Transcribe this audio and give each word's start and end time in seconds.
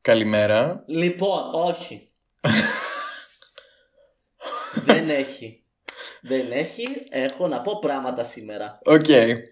Καλημέρα. 0.00 0.84
Λοιπόν, 0.86 1.54
όχι. 1.54 2.08
Δεν 4.86 5.10
έχει. 5.10 5.61
Δεν 6.24 6.52
έχει. 6.52 6.86
Έχω 7.10 7.48
να 7.48 7.60
πω 7.60 7.78
πράγματα 7.78 8.22
σήμερα. 8.22 8.78
Ok, 8.84 9.04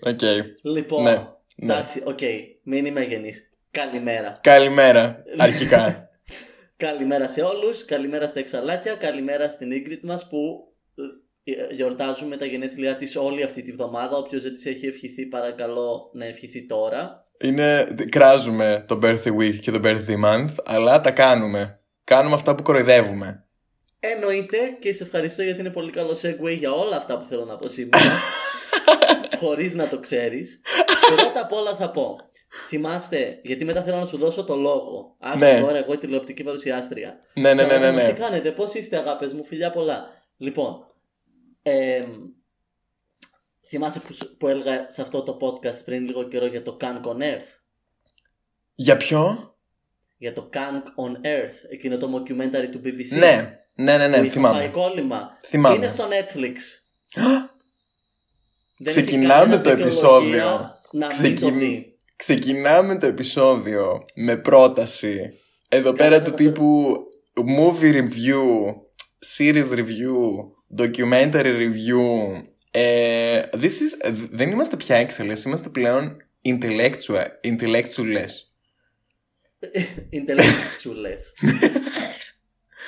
ok. 0.07 0.20
Λοιπόν, 0.62 1.02
Ναι, 1.02 1.11
ναι. 1.11 1.73
εντάξει, 1.73 2.02
οκ. 2.05 2.19
Μην 2.62 2.84
είμαι 2.87 3.02
αγενής. 3.02 3.51
Καλημέρα. 3.70 4.38
Καλημέρα, 4.41 5.23
αρχικά. 5.37 6.09
Καλημέρα 6.77 7.28
σε 7.28 7.42
όλους. 7.42 7.84
Καλημέρα 7.84 8.27
στα 8.27 8.38
εξαλλάκια. 8.39 8.95
Καλημέρα 8.95 9.48
στην 9.48 9.70
Ingrid 9.73 10.01
μας 10.02 10.28
που 10.28 10.73
ε, 11.45 11.75
γιορτάζουμε 11.75 12.37
τα 12.37 12.45
γενέθλιά 12.45 12.97
της 12.97 13.16
όλη 13.16 13.42
αυτή 13.42 13.62
τη 13.62 13.73
βδομάδα. 13.73 14.16
Όποιος 14.16 14.42
δεν 14.42 14.55
της 14.55 14.66
έχει 14.66 14.87
ευχηθεί 14.87 15.27
παρακαλώ 15.27 16.11
να 16.12 16.25
ευχηθεί 16.25 16.66
τώρα. 16.66 17.28
Είναι, 17.41 17.95
κράζουμε 18.09 18.84
το 18.89 18.98
birthday 19.02 19.37
week 19.39 19.55
και 19.55 19.70
το 19.70 19.80
birthday 19.84 20.25
month, 20.25 20.55
αλλά 20.64 21.00
τα 21.00 21.11
κάνουμε. 21.11 21.80
Κάνουμε 22.05 22.34
αυτά 22.34 22.55
που 22.55 22.62
κοροϊδεύουμε. 22.62 23.45
Εννοείται 24.01 24.77
και 24.81 24.93
σε 24.93 25.03
ευχαριστώ 25.03 25.43
γιατί 25.43 25.61
είναι 25.61 25.71
πολύ 25.71 25.91
καλό 25.91 26.11
segue 26.23 26.57
για 26.59 26.73
όλα 26.73 26.97
αυτά 26.97 27.19
που 27.19 27.25
θέλω 27.25 27.45
να 27.45 27.57
πω 27.57 27.69
σήμερα. 27.69 28.05
Χωρίς 29.41 29.75
να 29.75 29.89
το 29.89 29.99
ξέρεις. 30.01 30.61
Πρώτα 31.17 31.41
απ' 31.41 31.53
όλα 31.53 31.77
θα 31.77 31.91
πω. 31.91 32.17
Θυμάστε, 32.69 33.41
γιατί 33.42 33.65
μετά 33.65 33.83
θέλω 33.83 33.97
να 33.97 34.07
σου 34.07 34.17
δώσω 34.19 34.45
το 34.45 34.57
λόγο. 34.57 35.17
Άκου 35.20 35.39
Ναι. 35.39 35.61
τώρα 35.61 35.77
εγώ 35.77 35.92
η 35.92 35.98
τηλεοπτική 35.98 36.42
παρουσιάστρια. 36.42 37.20
Ναι, 37.34 37.42
ναι, 37.42 37.53
ναι, 37.55 37.62
ναι, 37.62 37.67
Ξαναδούμε 37.69 38.03
ναι. 38.03 38.12
Τι 38.12 38.20
κάνετε, 38.20 38.53
πώς 38.53 38.75
είστε 38.75 38.97
αγάπες 38.97 39.33
μου, 39.33 39.45
φιλιά 39.45 39.70
πολλά. 39.70 40.07
Λοιπόν, 40.37 40.77
ε, 41.62 42.01
θυμάσαι 43.67 44.01
που, 44.01 44.12
σου- 44.12 44.37
που 44.37 44.48
έλεγα 44.48 44.91
σε 44.91 45.03
αυτό 45.03 45.23
το 45.23 45.37
podcast 45.41 45.85
πριν 45.85 46.07
λίγο 46.07 46.23
καιρό 46.29 46.47
για 46.47 46.62
το 46.62 46.77
Kank 46.81 47.01
on 47.03 47.17
Earth; 47.23 47.59
Για 48.75 48.97
ποιο; 48.97 49.55
Για 50.17 50.33
το 50.33 50.51
Kank 50.53 50.83
on 50.83 51.27
Earth, 51.27 51.57
εκείνο 51.70 51.97
το 51.97 52.14
documentary 52.17 52.69
του 52.70 52.81
BBC. 52.85 53.19
Ναι, 53.19 53.59
ναι, 53.83 53.97
ναι, 53.97 54.05
που 54.05 54.11
ναι, 54.11 54.17
είχε 54.17 54.19
φάει 54.19 54.31
θυμάμαι. 54.31 54.67
κόλλημα. 54.69 55.39
Θυμάμαι. 55.47 55.77
Είναι 55.77 55.89
στο 55.89 56.09
Netflix. 56.09 56.55
Δεν 58.78 58.92
Ξεκινάμε 58.95 59.55
έχει 59.55 59.62
το 59.62 59.69
κανένα 59.69 59.83
επεισόδιο. 59.83 60.20
δικαιολογία 60.31 60.81
Να 60.92 61.06
μην 61.06 61.17
Ξεκιν- 61.17 61.41
το 61.48 61.50
δει. 61.59 61.98
Ξεκινάμε 62.17 62.98
το 62.98 63.06
επεισόδιο 63.06 64.05
με 64.14 64.36
πρόταση 64.36 65.31
εδώ 65.69 65.92
πέρα 65.92 66.19
Καλά, 66.19 66.23
του 66.23 66.34
καλά. 66.34 66.51
τύπου 66.51 66.97
movie 67.58 67.95
review, 67.95 68.75
series 69.39 69.70
review, 69.78 70.17
documentary 70.78 71.56
review. 71.56 72.42
Ε, 72.70 73.42
this 73.53 73.64
is, 73.64 74.12
δεν 74.31 74.51
είμαστε 74.51 74.77
πια 74.77 74.97
έξελες, 74.97 75.45
είμαστε 75.45 75.69
πλέον 75.69 76.17
intellectual, 76.45 77.27
intellectuals. 77.45 78.34
Intellectuals. 80.19 81.25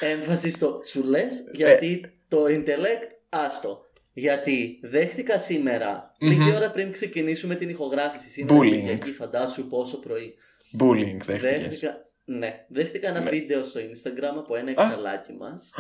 Έμφαση 0.07 0.51
στο 0.51 0.81
τσουλές 0.81 1.43
γιατί 1.53 2.13
το 2.29 2.45
intellect 2.49 3.09
άστο. 3.29 3.81
Γιατί 4.13 4.79
δέχτηκα 4.83 5.39
σήμερα, 5.39 6.13
λίγη 6.21 6.53
ώρα 6.55 6.71
πριν 6.71 6.93
ξεκινήσουμε 6.93 7.55
την 7.55 7.69
ηχογράφηση, 7.69 8.31
σήμερα 8.31 8.55
Bullying. 8.61 8.67
είναι 8.67 8.77
Κυριακή, 8.81 9.13
φαντάσου 9.13 9.67
πόσο 9.69 9.99
πρωί. 10.01 10.35
Bullying 10.81 11.17
δέχτηκες. 11.25 11.41
Δέχτηκα, 11.61 12.07
ναι, 12.25 12.65
δέχτηκα 12.69 13.09
ένα 13.09 13.21
βίντεο 13.21 13.63
στο 13.63 13.81
Instagram 13.81 14.37
από 14.39 14.57
ένα 14.57 14.71
Α. 14.71 14.85
εξαλάκι 14.85 15.33
μας 15.33 15.71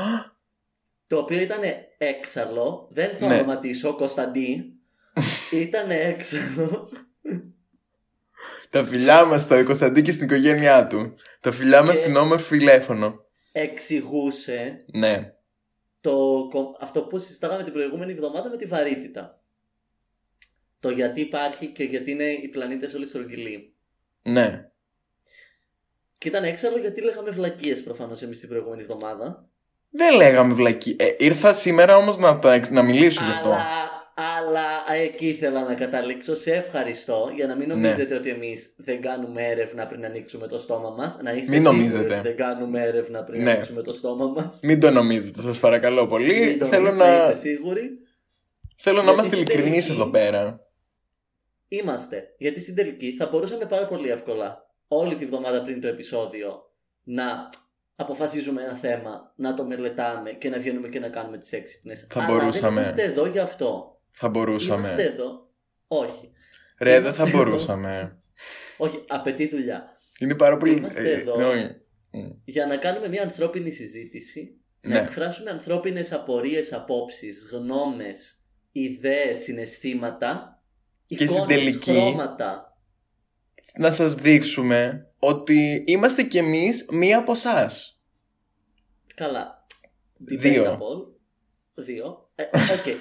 το 1.07 1.19
οποίο 1.19 1.41
ήταν 1.41 1.61
έξαλλο. 1.99 2.89
Δεν 2.91 3.17
θα 3.17 3.27
Ναι. 3.27 3.35
ονοματίσω, 3.35 3.95
Κωνσταντί. 3.95 4.73
ήταν 5.67 5.91
έξαλλο. 5.91 6.91
Τα 8.71 8.85
φιλιά 8.85 9.25
μας 9.25 9.41
στο 9.41 9.65
Κωνσταντί 9.65 10.03
και 10.03 10.13
στην 10.13 10.25
οικογένειά 10.27 10.87
του. 10.87 11.15
Τα 11.41 11.53
φιλιά 11.53 11.83
μας 11.83 11.95
Και- 11.97 12.03
στην 12.03 12.17
όμορφη 12.17 12.59
τηλέφωνο. 12.59 13.22
Εξηγούσε 13.53 14.85
Ναι. 14.93 15.33
το, 16.01 16.47
κο- 16.51 16.77
αυτό 16.81 17.03
που 17.03 17.19
συζητάγαμε 17.19 17.63
την 17.65 17.73
προηγούμενη 17.73 18.13
εβδομάδα 18.13 18.49
με 18.49 18.57
τη 18.57 18.65
βαρύτητα. 18.67 19.41
Το 20.81 20.91
γιατί 20.91 21.21
υπάρχει 21.21 21.67
και 21.67 21.85
γιατί 21.85 22.11
είναι 22.11 22.25
οι 22.25 22.49
πλανήτες 22.49 22.95
όλοι 22.95 23.07
στρογγυλοί. 23.07 23.75
Ναι. 24.23 24.71
Και 26.19 26.29
ήταν 26.29 26.45
έξαλλο 26.45 26.79
γιατί 26.79 27.03
λέγαμε 27.03 27.31
βλακίες 27.31 27.83
προφανώς 27.83 28.23
εμείς 28.23 28.41
την 28.41 28.49
προηγούμενη 28.49 28.83
εβδομάδα. 28.83 29.47
Δεν 29.91 30.17
λέγαμε 30.17 30.55
βλακή. 30.55 30.97
Ε, 30.99 31.09
ήρθα 31.19 31.53
σήμερα 31.53 31.97
όμως 31.97 32.19
να, 32.19 32.39
τα 32.39 32.53
εξ- 32.53 32.71
να 32.71 32.83
μιλήσω 32.83 33.25
γι' 33.25 33.31
αυτό. 33.31 33.49
Αλλά, 33.49 33.92
αλλά 34.15 34.95
εκεί 34.95 35.27
ήθελα 35.29 35.65
να 35.65 35.75
καταλήξω. 35.75 36.35
Σε 36.35 36.53
ευχαριστώ 36.55 37.31
για 37.35 37.47
να 37.47 37.55
μην 37.57 37.69
Ναι. 37.69 37.75
νομίζετε 37.75 38.15
ότι 38.15 38.29
εμείς 38.31 38.75
δεν 38.77 39.01
κάνουμε 39.01 39.47
έρευνα 39.49 39.87
πριν 39.87 40.05
ανοίξουμε 40.05 40.47
το 40.47 40.59
στόμα 40.59 40.91
μας. 40.91 41.19
Να 41.23 41.33
είστε 41.33 41.51
Μην 41.53 41.61
σίγουροι 41.61 41.79
νομίζετε. 41.79 42.15
ότι 42.15 42.23
δεν 42.29 42.37
κάνουμε 42.37 42.83
έρευνα 42.83 43.25
πριν 43.25 43.43
Ναι. 43.43 43.51
ανοίξουμε 43.51 43.83
το 43.83 43.93
στόμα 43.95 44.27
μας. 44.27 44.61
Μην 44.63 44.81
το 44.81 44.91
νομίζετε, 44.91 45.41
σας 45.41 45.61
παρακαλώ 45.61 46.07
πολύ. 46.07 46.41
Μην 46.41 46.59
το 46.59 46.67
θέλω 46.67 46.83
νομίζετε, 46.91 47.17
να, 47.17 47.23
είστε 47.25 47.37
σίγουροι. 47.37 47.91
θέλω 48.77 48.97
να 48.97 49.03
Γιατί 49.03 49.15
είμαστε 49.19 49.37
στην 49.37 49.47
ειλικρινείς 49.47 49.87
τελική- 49.87 50.03
εδώ 50.03 50.11
πέρα. 50.11 50.67
Είμαστε. 51.69 52.35
Γιατί 52.39 52.61
στην 52.61 52.75
τελική 52.75 53.15
θα 53.19 53.27
μπορούσαμε 53.27 53.65
πάρα 53.65 53.87
πολύ 53.87 54.09
εύκολα 54.11 54.67
όλη 54.89 55.15
τη 55.15 55.27
βδομάδα 55.27 55.63
πριν 55.63 55.81
το 55.81 55.89
επεισόδιο 55.89 56.71
να 57.03 57.49
αποφασίζουμε 57.97 58.63
ένα 58.63 58.75
θέμα, 58.75 59.33
να 59.37 59.55
το 59.55 59.65
μελετάμε 59.65 60.31
και 60.33 60.49
να 60.49 60.59
βγαίνουμε 60.59 60.89
και 60.89 60.99
να 60.99 61.09
κάνουμε 61.09 61.39
τις 61.39 61.53
έξυπνες. 61.53 62.07
Θα 62.11 62.23
Αλλά 62.23 62.33
μπορούσαμε. 62.39 62.83
δεν 62.83 62.83
είμαστε 62.83 63.03
εδώ 63.03 63.27
γι' 63.27 63.39
αυτό. 63.39 64.01
Θα 64.13 64.29
μπορούσαμε. 64.29 64.87
Είμαστε 64.87 65.03
εδώ. 65.05 65.51
Όχι. 65.87 66.31
Ρε, 66.79 66.91
δεν 66.91 67.01
Είμαστε 67.01 67.23
θα 67.23 67.29
εδώ. 67.29 67.39
μπορούσαμε. 67.39 68.23
Όχι, 68.77 69.05
απαιτεί 69.09 69.49
δουλειά. 69.49 69.97
Είναι 70.19 70.35
πάρα 70.35 70.57
πολύ... 70.57 70.73
Είμαστε 70.73 71.11
ε, 71.11 71.21
εδώ. 71.21 71.37
ναι, 71.37 71.45
όχι. 71.47 71.67
Μ, 72.11 72.31
Για 72.45 72.67
να 72.67 72.77
κάνουμε 72.77 73.09
μια 73.09 73.23
ανθρώπινη 73.23 73.71
συζήτηση, 73.71 74.57
να 74.81 74.91
Ναι. 74.91 74.99
εκφράσουμε 74.99 75.51
ανθρώπινες 75.51 76.13
απορίες, 76.13 76.73
απόψεις, 76.73 77.49
γνώμες, 77.53 78.41
ιδέες, 78.73 79.37
συναισθήματα, 79.39 80.63
Και 81.07 81.15
στην 81.17 81.27
εικόνες, 81.37 81.57
τελική- 81.57 81.91
χρώματα. 81.91 82.77
Να 83.79 83.91
σας 83.91 84.15
δείξουμε 84.15 85.07
ότι 85.19 85.85
είμαστε 85.87 86.23
κι 86.23 86.39
εμείς 86.39 86.87
μία 86.91 87.19
από 87.19 87.33
εσάς. 87.33 88.01
Καλά. 89.15 89.67
Δύο. 90.17 90.65
Debatable. 90.65 91.15
Δύο. 91.85 92.31
Ε, 92.35 92.43
οκ. 92.45 92.97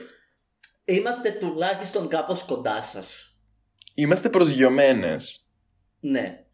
Είμαστε 0.85 1.31
τουλάχιστον 1.31 2.07
κάπως 2.07 2.43
κοντά 2.43 2.81
σας. 2.81 3.37
Είμαστε 3.93 4.29
προσγειωμένες. 4.29 5.45
Ναι. 5.99 6.45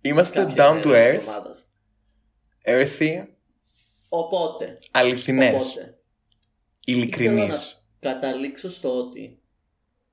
Είμαστε 0.00 0.38
κάποιες 0.40 0.56
down 0.66 0.80
to 0.82 0.86
μέρες 0.86 1.18
της 1.18 1.28
earth, 1.28 1.28
εβδομάδας. 1.28 1.68
earthy, 2.64 3.26
Οπότε, 4.08 4.72
αληθινές, 4.90 5.64
οπότε, 5.64 5.98
ειλικρινείς. 6.84 7.84
καταλήξω 8.00 8.70
στο 8.70 8.96
ότι 8.98 9.42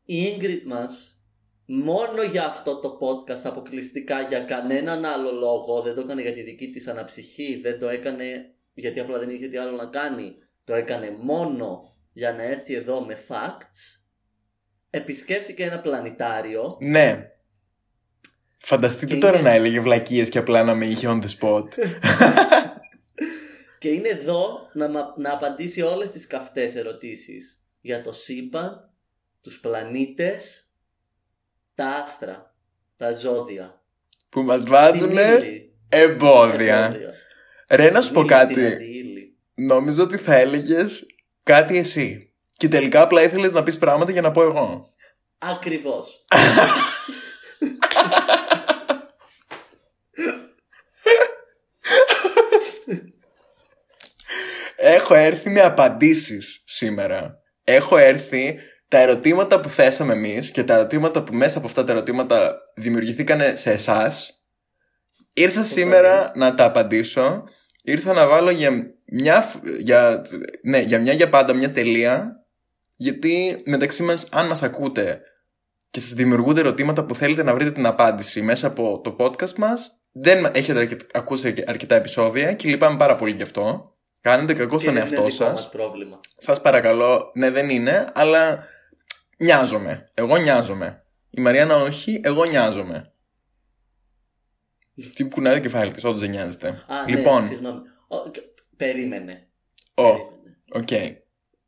η 0.06 0.38
Ingrid 0.38 0.62
μας 0.66 1.20
μόνο 1.66 2.24
για 2.24 2.46
αυτό 2.46 2.80
το 2.80 2.98
podcast 3.02 3.42
αποκλειστικά 3.44 4.22
για 4.22 4.40
κανέναν 4.40 5.06
άλλο 5.06 5.32
λόγο 5.32 5.82
δεν 5.82 5.96
το 5.96 6.02
έκανε 6.02 6.22
για 6.22 6.34
τη 6.34 6.42
δική 6.42 6.70
της 6.70 6.88
αναψυχή 6.88 7.60
δεν 7.62 7.80
το 7.80 7.90
έκανε 7.90 8.54
γιατί 8.74 9.00
απλά 9.00 9.20
δεν 9.20 9.30
είχε 9.30 9.48
τι 9.48 9.58
άλλο 9.58 9.76
να 9.76 9.86
κάνει 9.86 10.36
το 10.64 10.74
έκανε 10.74 11.12
μόνο 11.22 11.95
για 12.18 12.34
να 12.34 12.44
έρθει 12.44 12.74
εδώ 12.74 13.06
με 13.06 13.18
facts 13.28 14.00
επισκέφτηκε 14.90 15.64
ένα 15.64 15.80
πλανητάριο 15.80 16.76
Ναι. 16.80 17.30
Φανταστείτε 18.58 19.14
Και 19.14 19.20
τώρα 19.20 19.40
είναι- 19.40 19.50
να 19.50 19.56
έλεγε 19.56 19.80
βλακίες 19.80 20.30
και 20.30 20.38
απλά 20.38 20.64
να 20.64 20.76
με 20.76 20.86
είχε 20.86 21.08
on 21.10 21.20
the 21.24 21.30
spot. 21.40 21.68
και 23.80 23.90
είναι 23.90 24.10
εδώ 24.10 24.70
να, 24.74 24.90
μα- 24.90 25.14
να 25.18 25.34
απαντήσει 25.34 25.82
όλες 25.82 26.10
τις 26.10 26.28
καυτές 26.28 26.76
ερωτήσεις 26.76 27.64
για 27.82 28.02
το 28.02 28.12
σύμπαν, 28.12 28.90
τους 29.42 29.60
πλανήτες, 29.60 30.70
τα 31.76 31.86
άστρα, 31.86 32.56
τα 32.98 33.12
ζώδια. 33.14 33.82
που 34.30 34.42
μας 34.42 34.60
την 34.64 34.72
βάζουν 34.72 35.10
ύλη. 35.12 35.74
εμπόδια. 35.90 36.86
Εμπόδια. 36.86 37.14
Ρε 37.70 37.90
να 37.92 38.02
σου 38.02 38.14
πω 38.14 38.20
Ύλη, 38.20 38.28
την 38.30 38.38
κάτι. 38.38 38.66
αντιύλη. 38.66 39.36
Νόμιζα 39.56 40.04
ότι 40.04 40.18
θα 40.18 40.36
έλεγες 40.36 41.06
κάτι 41.46 41.78
εσύ. 41.78 42.34
Και 42.52 42.68
τελικά 42.68 43.02
απλά 43.02 43.24
ήθελες 43.24 43.52
να 43.52 43.64
πεις 43.64 43.78
πράγματα 43.78 44.12
για 44.12 44.22
να 44.22 44.32
πω 44.32 44.42
εγώ. 44.42 44.90
Ακριβώς. 45.38 46.26
Έχω 54.76 55.14
έρθει 55.14 55.50
με 55.50 55.62
απαντήσεις 55.62 56.62
σήμερα. 56.66 57.40
Έχω 57.64 57.98
έρθει 57.98 58.60
τα 58.88 58.98
ερωτήματα 59.00 59.60
που 59.60 59.70
θέσαμε 59.70 60.14
εμείς 60.14 60.52
και 60.52 60.64
τα 60.64 60.74
ερωτήματα 60.74 61.24
που 61.24 61.34
μέσα 61.34 61.58
από 61.58 61.68
αυτά 61.68 61.84
τα 61.84 61.92
ερωτήματα 61.92 62.56
δημιουργηθήκαν 62.76 63.58
σε 63.58 63.72
εσάς 63.72 64.44
ήρθα 65.34 65.64
σήμερα 65.64 66.32
να 66.36 66.54
τα 66.54 66.64
απαντήσω 66.66 67.44
ήρθα 67.82 68.14
να 68.14 68.28
βάλω 68.28 68.50
για 68.50 68.95
μια, 69.06 69.42
φ- 69.42 69.66
για, 69.80 70.26
ναι, 70.64 70.80
για 70.80 71.00
μια 71.00 71.14
για 71.14 71.30
πάντα 71.30 71.54
μια 71.54 71.72
τελεία 71.72 72.46
γιατί 72.96 73.62
μεταξύ 73.66 74.04
μας 74.04 74.28
αν 74.32 74.48
μας 74.48 74.64
ακούτε 74.64 75.22
και 75.90 76.00
σας 76.00 76.14
δημιουργούνται 76.14 76.60
ερωτήματα 76.60 77.06
που 77.06 77.16
θέλετε 77.16 77.44
να 77.44 77.54
βρείτε 77.54 77.72
την 77.72 77.86
απάντηση 77.86 78.42
μέσα 78.42 78.68
από 78.68 79.02
το 79.04 79.16
podcast 79.20 79.54
μας 79.54 79.92
δεν 80.12 80.46
έχετε 80.54 80.80
αρκε- 80.80 81.02
ακούσει 81.18 81.64
αρκετά 81.68 81.96
επεισόδια 81.96 82.54
και 82.54 82.68
λυπάμαι 82.70 82.98
πάρα 82.98 83.16
πολύ 83.16 83.36
γι' 83.36 83.42
αυτό 83.44 83.94
κάνετε 84.22 84.54
κακό 84.54 84.76
Και 84.78 84.82
στον 84.82 84.94
δεν 84.94 85.06
είναι 85.06 85.16
εαυτό 85.16 85.16
δικό 85.28 85.36
σας 85.44 85.50
μας 85.52 85.70
πρόβλημα. 85.70 86.20
σας 86.38 86.62
παρακαλώ, 86.62 87.32
ναι 87.36 87.52
δεν 87.52 87.70
είναι, 87.70 88.08
αλλά 88.14 88.64
νοιάζομαι. 89.38 90.10
Εγώ 90.14 90.38
νοιάζομαι. 90.38 91.04
Η 91.30 91.42
Μαριάννα 91.42 91.76
όχι, 91.76 92.20
εγώ 92.24 92.46
νοιάζομαι. 92.46 93.12
Τι 95.16 95.24
κουνάει 95.24 95.54
το 95.54 95.60
κεφάλι 95.60 95.92
της, 95.92 96.04
όντως 96.04 96.20
δεν 96.20 96.30
νοιάζεται. 96.30 96.68
Α, 96.68 96.84
λοιπόν, 97.08 97.42
ναι, 97.42 97.48
συγγνώμη. 97.48 97.80
Ο, 98.76 98.78
και- 98.78 98.86
περίμενε. 98.86 99.48
ο, 99.94 100.04
Περίμενε. 100.04 100.58
οκ. 100.72 100.90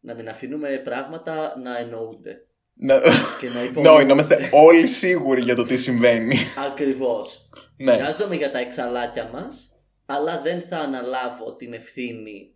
Να 0.02 0.14
μην 0.14 0.30
αφήνουμε 0.30 0.78
πράγματα 0.84 1.60
να 1.60 1.78
εννοούνται. 1.78 2.42
Να- 2.74 3.00
Και 3.40 3.48
να 3.50 3.54
Ναι, 3.62 3.68
υπονοούνται. 3.68 4.04
να 4.04 4.14
είμαστε 4.14 4.50
όλοι 4.52 4.88
σίγουροι 4.88 5.42
για 5.42 5.56
το 5.56 5.64
τι 5.64 5.78
συμβαίνει. 5.78 6.36
Ακριβώς. 6.72 7.50
ναι. 7.78 7.96
Νοιάζομαι 7.96 8.36
για 8.36 8.52
τα 8.52 8.60
εξαλάκια 8.60 9.30
μας, 9.34 9.72
αλλά 10.06 10.42
δεν 10.42 10.62
θα 10.62 10.78
αναλάβω 10.78 11.56
την 11.56 11.74
ευθύνη 11.74 12.56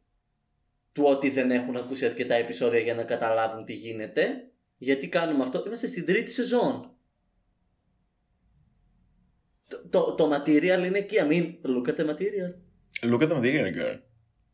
του 0.92 1.04
ότι 1.06 1.30
δεν 1.30 1.52
έχουν 1.52 1.78
ακούσει 1.78 2.06
αρκετά 2.06 2.36
επεισόδια 2.36 2.80
για 2.80 2.94
να 2.96 3.04
καταλάβουν 3.04 3.66
τι 3.66 3.74
γίνεται. 3.74 4.52
Γιατί 4.78 5.08
κάνουμε 5.10 5.44
αυτό. 5.44 5.64
Είμαστε 5.66 5.88
στην 5.88 6.06
τρίτη 6.06 6.32
σεζόν. 6.32 6.96
Το, 9.68 9.88
το, 9.90 10.14
το 10.16 10.36
material 10.36 10.84
είναι 10.86 10.98
εκεί. 10.98 11.16
I 11.20 11.24
mean, 11.28 11.56
look 11.66 11.90
at 11.90 11.96
the 12.00 12.06
material. 12.10 12.54
Look 13.12 13.22
at 13.22 13.30
the 13.32 13.36
material 13.36 13.72
girl. 13.78 14.00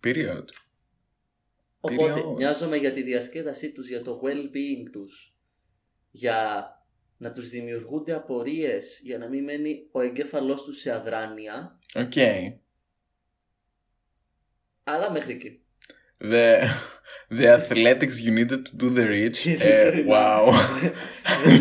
Period. 0.04 0.44
Οπότε 1.80 2.14
Period. 2.14 2.36
νοιάζομαι 2.38 2.78
για 2.78 2.92
τη 2.92 3.02
διασκέδασή 3.02 3.72
τους, 3.72 3.88
για 3.90 4.02
το 4.02 4.22
well-being 4.24 4.90
τους, 4.92 5.36
για 6.12 6.68
να 7.18 7.32
τους 7.32 7.50
δημιουργούνται 7.50 8.14
απορίες, 8.14 9.00
για 9.04 9.18
να 9.18 9.28
μην 9.28 9.44
μένει 9.44 9.88
ο 9.92 10.02
εγκέφαλός 10.02 10.64
τους 10.64 10.80
σε 10.80 10.92
αδράνεια, 10.92 11.80
Οκ. 11.96 12.14
αλλά 14.84 15.12
μέχρι 15.12 15.32
εκεί. 15.34 15.62
The, 16.20 16.60
the 17.30 17.46
athletics 17.60 18.20
you 18.26 18.32
needed 18.32 18.66
to 18.66 18.74
do 18.78 18.90
the 18.90 19.06
reach. 19.08 19.46
Ε, 19.62 19.88
Ειλικρινά. 19.88 20.40
wow. 20.42 20.52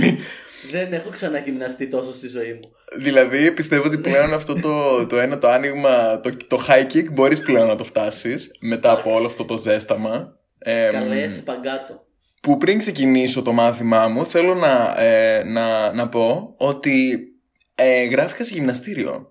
δεν, 0.70 0.80
δεν 0.88 0.92
έχω 0.92 1.08
ξαναγυμναστεί 1.10 1.88
τόσο 1.88 2.12
στη 2.12 2.28
ζωή 2.28 2.52
μου. 2.52 2.70
Δηλαδή 2.98 3.52
πιστεύω 3.52 3.86
ότι 3.86 3.98
πλέον 3.98 4.34
αυτό 4.34 4.60
το, 4.60 5.06
το 5.06 5.18
ένα 5.18 5.38
το 5.38 5.48
άνοιγμα, 5.48 6.20
το, 6.20 6.30
το 6.46 6.60
high 6.68 6.92
kick 6.94 7.12
μπορείς 7.12 7.40
πλέον 7.40 7.66
να 7.66 7.74
το 7.74 7.84
φτάσεις 7.84 8.50
μετά 8.60 8.90
από 8.90 9.00
Εντάξει. 9.00 9.18
όλο 9.18 9.26
αυτό 9.26 9.44
το 9.44 9.56
ζέσταμα. 9.58 10.36
Ε, 10.58 10.88
Καλέ 10.90 11.28
σπαγκάτο. 11.28 12.04
που 12.42 12.58
πριν 12.58 12.78
ξεκινήσω 12.78 13.42
το 13.42 13.52
μάθημά 13.52 14.08
μου 14.08 14.26
θέλω 14.26 14.54
να, 14.54 14.94
ε, 15.02 15.42
να, 15.44 15.92
να 15.92 16.08
πω 16.08 16.54
ότι 16.58 17.18
ε, 17.74 18.04
γράφηκα 18.04 18.44
σε 18.44 18.54
γυμναστήριο. 18.54 19.30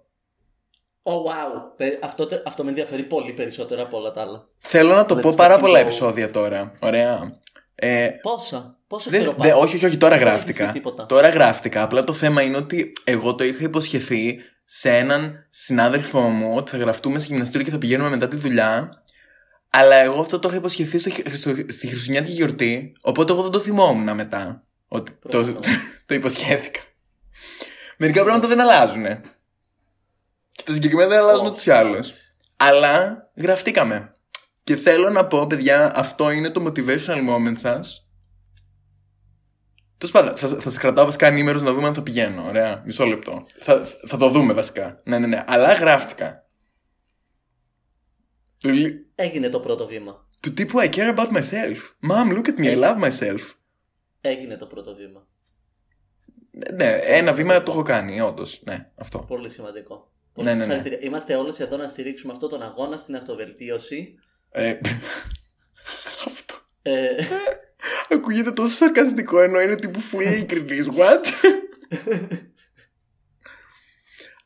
Oh 1.04 1.12
wow. 1.14 1.62
Πε- 1.78 2.04
Αυτό, 2.04 2.26
τε- 2.26 2.48
αυτό 2.48 2.64
με 2.64 2.70
ενδιαφέρει 2.70 3.04
πολύ 3.04 3.32
περισσότερο 3.34 3.82
από 3.82 3.98
όλα 3.98 4.12
τα 4.12 4.22
άλλα. 4.22 4.48
Θέλω 4.60 4.94
να 4.94 5.06
το 5.06 5.18
Let's 5.18 5.22
πω 5.22 5.34
πάρα 5.36 5.56
fucking 5.58 5.60
πολλά 5.60 5.80
go. 5.80 5.82
επεισόδια 5.82 6.30
τώρα. 6.32 6.72
Ωραία. 6.82 7.40
Ε, 7.76 8.10
Πόσα, 8.22 8.78
πόσο 8.88 9.10
Δε, 9.10 9.18
καιρό 9.18 9.36
δε, 9.38 9.50
πας; 9.50 9.62
όχι, 9.62 9.76
όχι, 9.76 9.86
όχι, 9.86 9.98
τώρα 9.98 10.18
Δεν 10.18 10.28
έχεις 10.28 10.34
γράφτηκα. 10.40 10.66
πει 10.66 10.72
τίποτα. 10.72 11.06
Τώρα 11.06 11.30
γράφτηκα. 11.30 11.82
Απλά 11.82 12.04
το 12.04 12.14
θέμα 12.14 12.42
είναι 12.42 12.58
ότι 12.58 12.94
εγώ 13.04 13.36
το 13.36 13.44
είχα 13.44 13.64
υποσχεθεί 13.64 14.38
σε 14.66 14.98
έναν 14.98 15.48
συνάδελφό 15.50 16.20
μου 16.22 16.56
ότι 16.56 16.72
θα 16.72 16.78
γραφτούμε 16.78 17.20
σε 17.20 17.26
γυμναστήριο 17.30 17.66
και 17.66 17.72
θα 17.72 17.78
πηγαίνουμε 17.78 18.10
μετά 18.10 18.28
τη 18.28 18.36
δουλειά. 18.36 19.04
Αλλά 19.70 19.96
εγώ 19.96 20.20
αυτό 20.20 20.40
το 20.40 20.48
είχα 20.48 20.58
υποσχεθεί 20.58 20.98
στο, 20.98 21.10
στο, 21.10 21.54
στη 21.68 21.88
Χριστουγεννιάτικη 21.88 22.34
γιορτή. 22.36 22.94
Οπότε 23.02 23.32
εγώ 23.32 23.42
δεν 23.42 23.52
το 23.52 23.60
θυμόμουν 23.60 24.16
μετά. 24.16 24.64
Ότι 24.88 25.12
το, 25.12 25.28
Προφανώς. 25.30 25.66
το 26.06 26.14
υποσχέθηκα. 26.14 26.80
Μερικά 27.98 28.24
πράγματα 28.24 28.48
δεν 28.48 28.62
αλλάζουν. 28.62 29.04
Και 30.52 30.64
τα 30.66 30.74
συγκεκριμένα 30.74 31.10
δεν 31.10 31.20
αλλάζουν 31.20 31.46
ούτως 31.46 31.66
ή 31.66 31.72
άλλως. 31.72 32.30
Αλλά 32.58 33.24
γραφτήκαμε. 33.36 34.15
Και 34.66 34.76
θέλω 34.76 35.10
να 35.10 35.28
πω, 35.28 35.48
παιδιά, 35.48 35.98
αυτό 35.98 36.32
είναι 36.32 36.50
το 36.50 36.64
motivational 36.66 37.30
moment 37.30 37.58
σας. 37.58 38.08
Τέλος 39.98 40.14
πάντων, 40.14 40.38
θα, 40.38 40.48
θα 40.48 40.70
σα 40.70 40.80
κρατάω 40.80 41.06
βασικά 41.06 41.28
ενήμερου 41.28 41.60
να 41.64 41.74
δούμε 41.74 41.88
αν 41.88 41.94
θα 41.94 42.02
πηγαίνω. 42.04 42.46
Ωραία, 42.48 42.82
μισό 42.86 43.06
λεπτό. 43.06 43.46
Θα, 43.60 43.86
θα 44.08 44.18
το 44.18 44.30
δούμε 44.30 44.54
βασικά. 44.54 45.02
Ναι, 45.04 45.20
ναι, 45.20 45.28
ναι. 45.28 45.44
Αλλά 45.48 45.74
γράφτηκα. 45.74 46.46
Του, 48.58 48.70
λι- 48.70 49.06
Έγινε 49.16 49.50
το 49.50 49.60
πρώτο 49.60 49.88
βήμα. 49.88 50.28
του 50.42 50.54
τύπου 50.54 50.80
I 50.80 50.90
care 50.90 51.16
about 51.16 51.30
myself. 51.32 51.78
Mom, 52.10 52.34
look 52.34 52.48
at 52.48 52.60
me, 52.60 52.66
I 52.66 52.84
love 52.84 53.10
myself. 53.10 53.40
Έγινε 54.22 54.58
το 54.58 54.66
πρώτο 54.66 54.96
βήμα. 54.96 55.28
Ναι, 56.74 57.00
ένα 57.04 57.34
βήμα 57.34 57.64
το 57.64 57.72
έχω 57.72 57.82
κάνει, 57.82 58.22
όντως. 58.22 58.62
Ναι, 58.66 58.92
αυτό. 58.96 59.20
Πολύ 59.20 59.50
σημαντικό. 59.50 59.96
Ναι, 59.96 60.32
Πολύ 60.34 60.48
ναι, 60.48 60.54
ναι. 60.54 60.64
συγχαρητήρια. 60.64 61.00
Είμαστε 61.02 61.36
όλες 61.36 61.60
εδώ 61.60 61.78
να 61.78 61.88
στηρίξουμε 61.88 62.34
αυτόν 62.34 62.50
τον 62.50 62.62
αγώνα 62.62 62.98
στην 62.98 63.16
αυτοβελτίωση. 63.16 64.16
Ε, 64.58 64.80
αυτό. 66.26 66.56
Ε, 66.82 67.16
Ακούγεται 68.10 68.52
τόσο 68.52 68.76
σαρκαστικό 68.76 69.40
ενώ 69.42 69.62
είναι 69.62 69.76
τύπου 69.76 70.00
full 70.12 70.22
ειλικρινής. 70.22 70.88
What? 70.92 71.26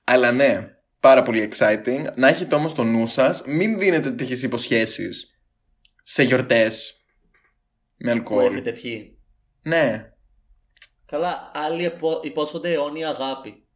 Αλλά 0.03 0.31
ναι, 0.31 0.69
πάρα 0.99 1.21
πολύ 1.23 1.49
exciting. 1.51 2.05
Να 2.15 2.27
έχετε 2.27 2.55
όμως 2.55 2.73
το 2.73 2.83
νου 2.83 3.07
σας, 3.07 3.43
μην 3.45 3.79
δίνετε 3.79 4.11
τέτοιες 4.11 4.43
υποσχέσεις 4.43 5.39
σε 6.03 6.23
γιορτές 6.23 7.03
με 7.97 8.11
που 8.11 8.17
αλκοόλ. 8.17 8.51
έχετε 8.51 8.71
πιει. 8.71 9.17
Ναι, 9.61 10.09
Καλά, 11.05 11.51
άλλοι 11.53 11.85
επο- 11.85 12.19
υπόσχονται 12.23 12.71
αιώνια 12.71 13.09
αγάπη. 13.09 13.67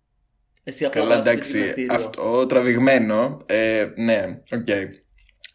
Εσύ 0.63 0.85
απλά 0.85 1.01
καλά 1.01 1.13
γράφεις 1.15 1.31
εντάξει, 1.31 1.57
γυμναστήριο. 1.57 1.93
αυτό 1.93 2.45
τραβηγμένο. 2.45 3.41
Ε, 3.45 3.87
ναι, 3.95 4.41
οκ. 4.51 4.67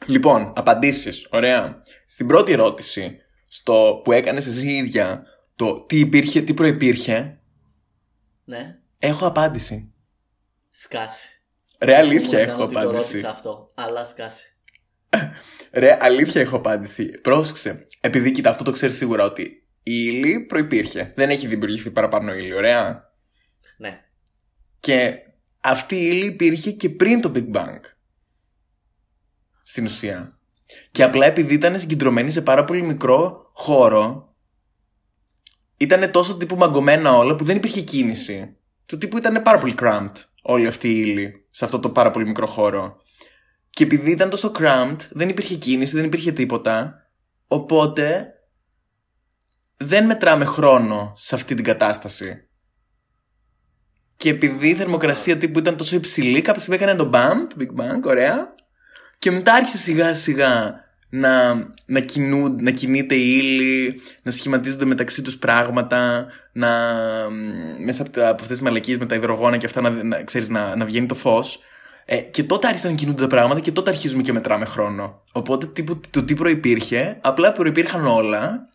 Λοιπόν, 0.07 0.53
απαντήσεις, 0.57 1.27
ωραία. 1.31 1.83
Στην 2.07 2.27
πρώτη 2.27 2.53
ερώτηση, 2.53 3.17
στο 3.49 4.01
που 4.05 4.13
έκανες 4.13 4.47
εσύ 4.47 4.67
η 4.69 4.77
ίδια, 4.77 5.23
το 5.57 5.81
τι 5.85 5.99
υπήρχε, 5.99 6.41
τι 6.43 6.55
προϋπήρχε, 6.55 7.41
Ναι, 8.45 8.79
έχω 8.99 9.27
απάντηση. 9.27 9.93
σκάσει. 10.71 11.29
Ρε 11.81 11.97
αλήθεια 11.97 12.29
Μου 12.39 12.43
έκανε 12.43 12.53
έχω 12.53 12.63
ότι 12.63 12.73
το 12.75 12.81
απάντηση. 12.81 13.13
ρώτησα 13.13 13.31
αυτό, 13.31 13.73
αλλά 13.75 14.05
σκάσει. 14.05 14.57
Ρε 15.73 15.97
αλήθεια 16.01 16.41
έχω 16.41 16.57
απάντηση. 16.57 17.07
Πρόσεξε. 17.07 17.87
Επειδή 18.01 18.33
κοίτα 18.33 18.51
αυτό 18.51 18.65
το 18.65 18.71
ξέρεις 18.71 18.97
σίγουρα 18.97 19.25
ότι 19.25 19.43
η 19.83 19.93
ύλη 20.07 20.41
προϋπήρχε. 20.41 21.13
Δεν 21.17 21.31
έχει 21.31 21.47
δημιουργηθεί 21.47 21.91
παραπάνω 21.91 22.35
ύλη, 22.35 22.55
ωραία. 22.55 23.13
Ναι. 23.77 24.01
Και 24.81 25.15
αυτή 25.61 25.97
η 25.97 26.09
ύλη 26.13 26.25
υπήρχε 26.27 26.71
και 26.71 26.91
πριν 26.91 27.21
το 27.21 27.33
Big 27.35 27.51
Bang. 27.57 27.81
Στην 29.71 29.85
ουσία. 29.85 30.39
Και 30.91 31.03
απλά 31.03 31.27
επειδή 31.27 31.55
ήταν 31.55 31.79
συγκεντρωμένη 31.79 32.31
σε 32.31 32.43
πάρα 32.43 32.65
πολύ 32.65 32.83
μικρό 32.83 33.51
χώρο, 33.53 34.35
ήταν 35.77 36.11
τόσο 36.11 36.37
τύπου 36.37 36.57
μαγκωμένα 36.57 37.13
όλα 37.13 37.37
που 37.37 37.45
δεν 37.45 37.57
υπήρχε 37.57 37.81
κίνηση. 37.81 38.57
Του 38.87 38.99
τύπου 38.99 39.17
ήταν 39.17 39.43
πάρα 39.43 39.59
πολύ 39.59 39.75
cramped 39.81 40.13
όλη 40.43 40.67
αυτή 40.67 40.89
η 40.89 41.03
ύλη 41.07 41.47
σε 41.51 41.65
αυτό 41.65 41.79
το 41.79 41.91
πάρα 41.91 42.11
πολύ 42.11 42.27
μικρό 42.27 42.47
χώρο. 42.47 42.97
Και 43.71 43.85
επειδή 43.85 44.11
ήταν 44.11 44.31
τόσο 44.31 44.53
cramped, 44.59 45.01
δεν 45.11 45.29
υπήρχε 45.29 45.55
κίνηση, 45.55 45.97
δεν 45.97 46.05
υπήρχε 46.05 46.33
τίποτα. 46.33 46.95
Οπότε 47.47 48.35
δεν 49.77 50.07
μετράμε 50.07 50.45
χρόνο 50.45 51.13
σε 51.17 51.35
αυτή 51.35 51.55
την 51.55 51.65
κατάσταση. 51.65 52.49
Και 54.17 54.29
επειδή 54.29 54.69
η 54.69 54.75
θερμοκρασία 54.75 55.37
τύπου 55.37 55.59
ήταν 55.59 55.77
τόσο 55.77 55.97
υψηλή, 55.97 56.43
κάποια 56.43 56.61
στιγμή 56.61 56.83
έκανε 56.83 56.99
το 56.99 57.11
BAM, 57.15 57.35
το 57.49 57.57
Big 57.59 57.81
Bang, 57.81 58.03
ωραία. 58.05 58.57
Και 59.19 59.31
μετά 59.31 59.53
άρχισε 59.55 59.77
σιγά 59.77 60.15
σιγά 60.15 60.81
να, 61.11 61.55
να, 61.87 62.01
κινούν, 62.01 62.57
να 62.63 62.71
κινείται 62.71 63.15
η 63.15 63.37
ύλη, 63.39 64.01
να 64.23 64.31
σχηματίζονται 64.31 64.85
μεταξύ 64.85 65.23
τους 65.23 65.39
πράγματα, 65.39 66.27
να, 66.53 66.69
μ, 67.31 67.85
μέσα 67.85 68.03
από, 68.03 68.11
τα- 68.11 68.25
από 68.29 68.43
αυτές 68.43 68.49
τις 68.57 68.61
μαλακίες 68.61 68.99
με 68.99 69.07
τα 69.07 69.15
υδρογόνα 69.15 69.57
και 69.57 69.67
αυτά 69.67 69.81
να, 69.81 69.91
να, 69.91 70.23
ξέρεις, 70.23 70.49
να, 70.49 70.77
να 70.77 70.85
βγαίνει 70.85 71.07
το 71.07 71.15
φως. 71.15 71.59
Ε, 72.05 72.17
και 72.17 72.45
τότε 72.45 72.67
άρχισαν 72.67 72.91
να 72.91 72.97
κινούνται 72.97 73.23
τα 73.23 73.29
πράγματα 73.29 73.61
και 73.61 73.73
τότε 73.73 73.91
αρχίζουμε 73.91 74.23
και 74.23 74.33
μετράμε 74.33 74.65
χρόνο. 74.65 75.23
Οπότε 75.33 75.67
τύπου, 75.67 76.01
το 76.11 76.23
τι 76.25 76.35
προϋπήρχε, 76.35 77.19
απλά 77.21 77.53
προϋπήρχαν 77.53 78.07
όλα 78.07 78.69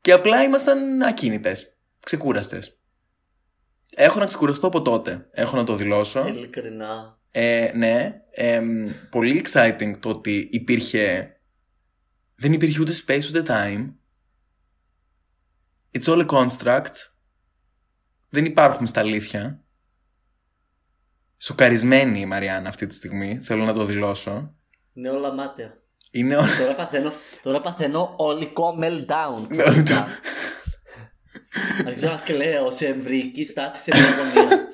και 0.00 0.12
απλά 0.12 0.42
ήμασταν 0.42 1.02
ακίνητες, 1.02 1.76
ξεκούραστες. 2.04 2.78
Έχω 3.94 4.18
να 4.18 4.24
ξεκουραστώ 4.26 4.66
από 4.66 4.82
τότε. 4.82 5.26
Έχω 5.30 5.56
να 5.56 5.64
το 5.64 5.74
δηλώσω. 5.76 6.26
Ειλικρινά. 6.28 7.17
Ε, 7.30 7.70
ναι. 7.74 8.22
εμ, 8.30 8.88
πολύ 9.10 9.44
exciting 9.44 9.92
το 10.00 10.08
ότι 10.08 10.48
υπήρχε. 10.52 11.32
Δεν 12.34 12.52
υπήρχε 12.52 12.80
ούτε 12.80 12.92
space 13.06 13.22
ούτε 13.28 13.42
time. 13.46 13.92
It's 15.92 16.12
all 16.12 16.26
a 16.26 16.26
construct. 16.26 16.94
Δεν 18.28 18.44
υπάρχουμε 18.44 18.86
στα 18.86 19.00
αλήθεια. 19.00 19.62
Σοκαρισμένη 21.36 22.20
η 22.20 22.26
Μαριάννα 22.26 22.68
αυτή 22.68 22.86
τη 22.86 22.94
στιγμή. 22.94 23.38
Θέλω 23.38 23.64
να 23.64 23.72
το 23.72 23.84
δηλώσω. 23.84 24.54
Είναι 24.92 25.10
όλα 25.10 25.32
μάταια. 25.32 25.82
Είναι 26.10 26.36
όλα... 26.36 26.56
τώρα, 26.58 26.74
παθαίνω, 26.74 27.12
τώρα 27.42 27.60
παθαίνω 27.60 28.14
ολικό 28.16 28.78
meltdown. 28.80 29.40
Ναι, 29.40 29.46
ξαφνικά. 29.48 30.06
Αρχίζω 31.86 32.10
να 32.10 32.16
κλαίω 32.16 32.70
σε 32.70 32.86
εμβρική 32.86 33.44
στάση 33.44 33.82
σε 33.82 33.90
μια 33.96 34.08
γωνία. 34.08 34.66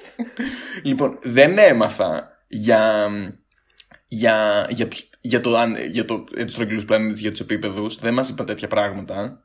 Λοιπόν, 0.82 1.18
δεν 1.22 1.58
έμαθα 1.58 2.33
για, 2.56 3.08
για, 4.08 4.66
για, 4.70 4.88
ποιο- 4.88 5.06
για 5.20 5.40
το, 5.40 5.56
αν- 5.56 5.76
για 5.90 6.04
το, 6.04 6.24
για 6.34 6.44
τους 6.46 6.54
τρογγυλούς 6.54 6.84
πλανήτες, 6.84 7.20
για 7.20 7.30
τους 7.30 7.40
επίπεδους. 7.40 7.98
Δεν 7.98 8.14
μας 8.14 8.28
είπα 8.28 8.44
τέτοια 8.44 8.68
πράγματα. 8.68 9.44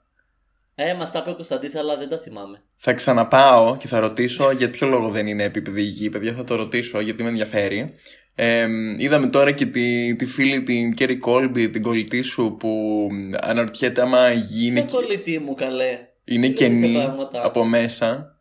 ε, 0.75 0.93
μας 0.93 1.11
τα 1.11 1.19
είπε 1.19 1.29
ο 1.29 1.35
Κωνσταντής, 1.35 1.75
αλλά 1.75 1.97
δεν 1.97 2.09
τα 2.09 2.17
θυμάμαι. 2.19 2.63
Θα 2.77 2.93
ξαναπάω 2.93 3.77
και 3.77 3.87
θα 3.87 3.99
ρωτήσω 3.99 4.51
για 4.51 4.69
ποιο 4.69 4.87
λόγο 4.87 5.09
δεν 5.09 5.27
είναι 5.27 5.43
επίπεδη 5.43 5.81
η 5.81 5.85
γη, 5.85 6.09
παιδιά. 6.09 6.33
Θα 6.33 6.43
το 6.43 6.55
ρωτήσω 6.55 6.99
γιατί 6.99 7.23
με 7.23 7.29
ενδιαφέρει. 7.29 7.95
Ε, 8.35 8.67
είδαμε 8.97 9.27
τώρα 9.27 9.51
και 9.51 9.65
τη, 9.65 10.15
τη 10.15 10.25
φίλη 10.25 10.63
την 10.63 10.93
Κέρι 10.93 11.17
Κόλμπι, 11.17 11.69
την 11.69 11.81
κολλητή 11.81 12.21
σου, 12.21 12.55
που 12.59 13.07
αναρωτιέται 13.39 14.01
άμα 14.01 14.31
η 14.31 14.37
γη 14.37 14.67
είναι, 14.67 14.81
Ποια 14.81 14.99
κολλητή 14.99 15.39
μου, 15.39 15.53
καλέ; 15.53 15.99
είναι 16.23 16.47
δεν 16.47 16.49
λες 16.49 16.59
τέτοια 16.59 16.67
κενή 16.67 16.93
πράγματα. 16.93 17.45
από 17.45 17.65
μέσα. 17.65 18.39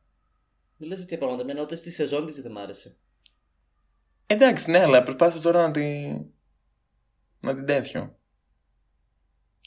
Δεν 0.76 0.88
λες 0.88 0.98
τέτοια 0.98 1.18
πράγματα. 1.18 1.42
Εμένα 1.42 1.60
ούτε 1.62 1.76
στη 1.76 1.90
σεζόν 1.90 2.26
της 2.26 2.40
δεν 2.42 2.52
μ' 2.52 2.58
άρεσε. 2.58 2.96
Εντάξει, 4.30 4.70
ναι, 4.70 4.78
αλλά 4.78 5.02
προσπάθησες 5.02 5.42
τώρα 5.42 5.66
να 5.66 5.70
την. 5.70 6.26
να 7.40 7.54
την 7.54 7.66
τέτοιο. 7.66 8.18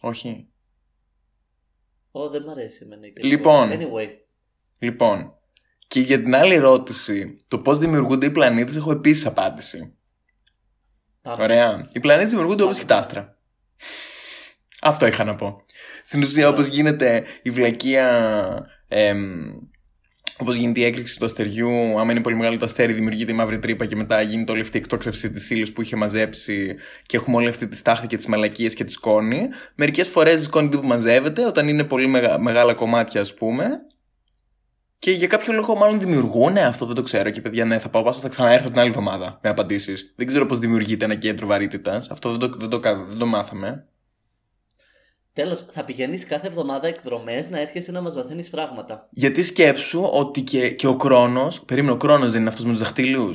Όχι. 0.01 0.47
Ω, 2.11 2.29
δεν 2.29 2.43
μ' 2.43 2.49
αρέσει 2.49 2.79
εμένα 2.83 3.07
η 3.07 3.13
Kelly 3.17 3.23
Λοιπόν. 3.23 3.69
Rowland. 3.69 3.81
Anyway. 3.81 4.09
Λοιπόν, 4.79 5.33
και 5.87 5.99
για 5.99 6.21
την 6.21 6.35
άλλη 6.35 6.53
ερώτηση, 6.53 7.35
το 7.47 7.57
πώς 7.57 7.79
δημιουργούνται 7.79 8.25
οι 8.25 8.31
πλανήτες, 8.31 8.75
έχω 8.75 8.91
επίσης 8.91 9.25
απάντηση. 9.25 9.95
Πάμε. 11.21 11.43
Ωραία. 11.43 11.89
Οι 11.93 11.99
πλανήτες 11.99 12.29
δημιουργούνται 12.29 12.63
όπως 12.63 12.79
και 12.79 12.85
τα 12.85 12.97
άστρα. 12.97 13.37
Αυτό 14.81 15.05
είχα 15.05 15.23
να 15.23 15.35
πω. 15.35 15.65
Στην 16.01 16.21
ουσία, 16.21 16.47
όπως 16.47 16.67
γίνεται 16.67 17.25
η 17.41 17.49
βλακεία. 17.49 18.65
Εμ, 18.87 19.51
Όπως 20.37 20.55
γίνεται 20.55 20.79
η 20.79 20.83
έκρηξη 20.83 21.19
του 21.19 21.25
αστεριού, 21.25 21.99
άμα 21.99 22.11
είναι 22.11 22.21
πολύ 22.21 22.35
μεγάλο 22.35 22.57
το 22.57 22.65
αστέρι, 22.65 22.93
δημιουργείται 22.93 23.31
η 23.31 23.35
μαύρη 23.35 23.59
τρύπα 23.59 23.85
και 23.85 23.95
μετά 23.95 24.21
γίνεται 24.21 24.51
όλη 24.51 24.61
αυτή 24.61 24.77
η 24.77 24.79
εκτόξευση 24.79 25.31
της 25.31 25.49
ύλης 25.49 25.73
που 25.73 25.81
είχε 25.81 25.95
μαζέψει 25.95 26.75
και 27.05 27.17
έχουμε 27.17 27.35
όλη 27.37 27.47
αυτή 27.47 27.67
τη 27.67 27.75
στάχτη 27.75 28.07
και 28.07 28.15
τις 28.15 28.25
μαλακίες 28.27 28.73
και 28.73 28.83
τη 28.83 28.91
σκόνη. 28.91 29.47
Μερικές 29.75 30.07
φορές 30.07 30.41
η 30.41 30.43
σκόνη 30.43 30.69
που 30.69 30.87
μαζεύεται 30.87 31.45
όταν 31.45 31.67
είναι 31.67 31.83
πολύ 31.83 32.07
μεγα- 32.07 32.39
μεγάλα 32.39 32.73
κομμάτια, 32.73 33.21
ας 33.21 33.33
πούμε. 33.33 33.81
Και 34.99 35.11
για 35.11 35.27
κάποιο 35.27 35.53
λόγο, 35.53 35.75
μάλλον 35.75 35.99
δημιουργούν. 35.99 36.51
Ναι, 36.53 36.61
αυτό 36.61 36.85
δεν 36.85 36.95
το 36.95 37.01
ξέρω. 37.01 37.29
Και 37.29 37.41
παιδιά, 37.41 37.65
ναι, 37.65 37.79
θα 37.79 37.89
πάω 37.89 38.03
πάσο, 38.03 38.19
θα 38.19 38.27
ξαναέρθω 38.29 38.69
την 38.69 38.79
άλλη 38.79 38.89
εβδομάδα 38.89 39.39
με 39.43 39.49
απαντήσεις. 39.49 40.13
Δεν 40.15 40.27
ξέρω 40.27 40.45
πώς 40.45 40.59
δημιουργείται 40.59 41.05
ένα 41.05 41.15
κέντρο 41.15 41.47
βαρύτητας. 41.47 42.09
Αυτό 42.09 42.29
δεν 42.29 42.39
το, 42.39 42.57
δεν, 42.57 42.69
το, 42.69 42.79
κα- 42.79 43.05
δεν 43.09 43.17
το 43.17 43.25
μάθαμε. 43.25 43.85
Τέλος, 45.33 45.65
θα 45.71 45.83
πηγαίνεις 45.83 46.25
κάθε 46.25 46.47
εβδομάδα 46.47 46.87
εκδρομές 46.87 47.49
να 47.49 47.59
έρχεσαι 47.59 47.91
να 47.91 48.01
μας 48.01 48.15
μαθαίνεις 48.15 48.49
πράγματα. 48.49 49.07
Γιατί 49.11 49.43
σκέψου 49.43 50.03
ότι 50.03 50.41
και, 50.41 50.71
και 50.71 50.87
ο 50.87 50.97
χρόνο. 51.01 51.47
Περίμενε, 51.65 51.93
ο 51.93 51.97
χρόνο 52.01 52.29
δεν 52.29 52.39
είναι 52.39 52.49
αυτός 52.49 52.65
με 52.65 52.71
τους 52.71 52.79
δαχτυλίου. 52.79 53.31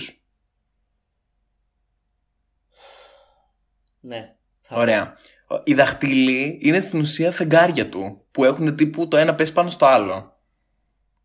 Ναι. 4.01 4.35
Θα 4.61 4.77
Ωραία. 4.77 5.17
Οι 5.65 5.75
δαχτυλοί 5.75 6.59
είναι 6.63 6.81
στην 6.81 7.01
ουσία 7.01 7.33
φεγγάρια 7.33 7.89
του 7.89 8.21
που 8.31 8.45
έχουν 8.45 8.77
τύπου 8.77 9.09
το 9.09 9.17
ένα 9.17 9.35
πέσει 9.35 9.53
πάνω 9.53 9.71
στο 9.71 9.87
άλλο. 9.87 10.41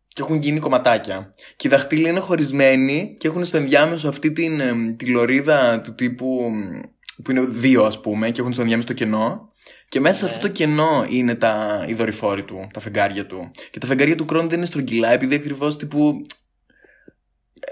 Και 0.08 0.22
έχουν 0.22 0.36
γίνει 0.36 0.60
κομματάκια. 0.60 1.30
Και 1.56 1.68
οι 1.68 1.70
δαχτυλοί 1.70 2.08
είναι 2.08 2.20
χωρισμένοι 2.20 3.16
και 3.18 3.28
έχουν 3.28 3.44
στο 3.44 3.56
ενδιάμεσο 3.56 4.08
αυτή 4.08 4.32
την, 4.32 4.60
εμ, 4.60 4.96
τη 4.96 5.06
λωρίδα 5.06 5.80
του 5.80 5.94
τύπου 5.94 6.40
εμ, 6.44 6.80
που 7.22 7.30
είναι 7.30 7.40
δύο 7.40 7.84
ας 7.84 8.00
πούμε 8.00 8.30
και 8.30 8.40
έχουν 8.40 8.52
στο 8.52 8.60
ενδιάμεσο 8.62 8.88
το 8.88 8.94
κενό. 8.94 9.51
Και 9.92 10.00
μέσα 10.00 10.14
σε 10.18 10.24
Ναι. 10.24 10.30
αυτό 10.30 10.46
το 10.46 10.52
κενό 10.52 11.06
είναι 11.08 11.34
τα, 11.34 11.84
οι 11.88 11.94
δορυφόροι 11.94 12.44
του, 12.44 12.68
τα 12.72 12.80
φεγγάρια 12.80 13.26
του. 13.26 13.50
Και 13.70 13.78
τα 13.78 13.86
φεγγάρια 13.86 14.14
του 14.16 14.26
χρόνου 14.28 14.48
δεν 14.48 14.56
είναι 14.58 14.66
στρογγυλά 14.66 15.08
επειδή 15.10 15.34
ακριβώς 15.34 15.76
τύπου 15.76 16.20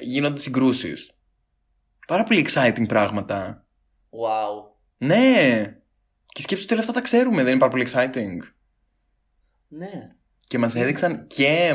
γίνονται 0.01 0.41
συγκρούσεις. 0.41 1.11
Πάρα 2.07 2.25
πολύ 2.25 2.47
exciting 2.49 2.85
πράγματα. 2.89 3.67
Wow. 4.11 4.75
Ναι! 4.97 5.63
Και 6.27 6.43
σκέψου 6.43 6.63
ότι 6.65 6.73
όλα 6.73 6.83
αυτά 6.83 6.93
τα 6.95 7.01
ξέρουμε, 7.01 7.43
δεν 7.43 7.51
είναι 7.51 7.59
πάρα 7.59 7.71
πολύ 7.71 7.87
exciting. 7.93 8.37
Ναι. 9.69 10.09
Και 10.45 10.59
μας 10.59 10.75
έδειξαν 10.75 11.27
και, 11.27 11.73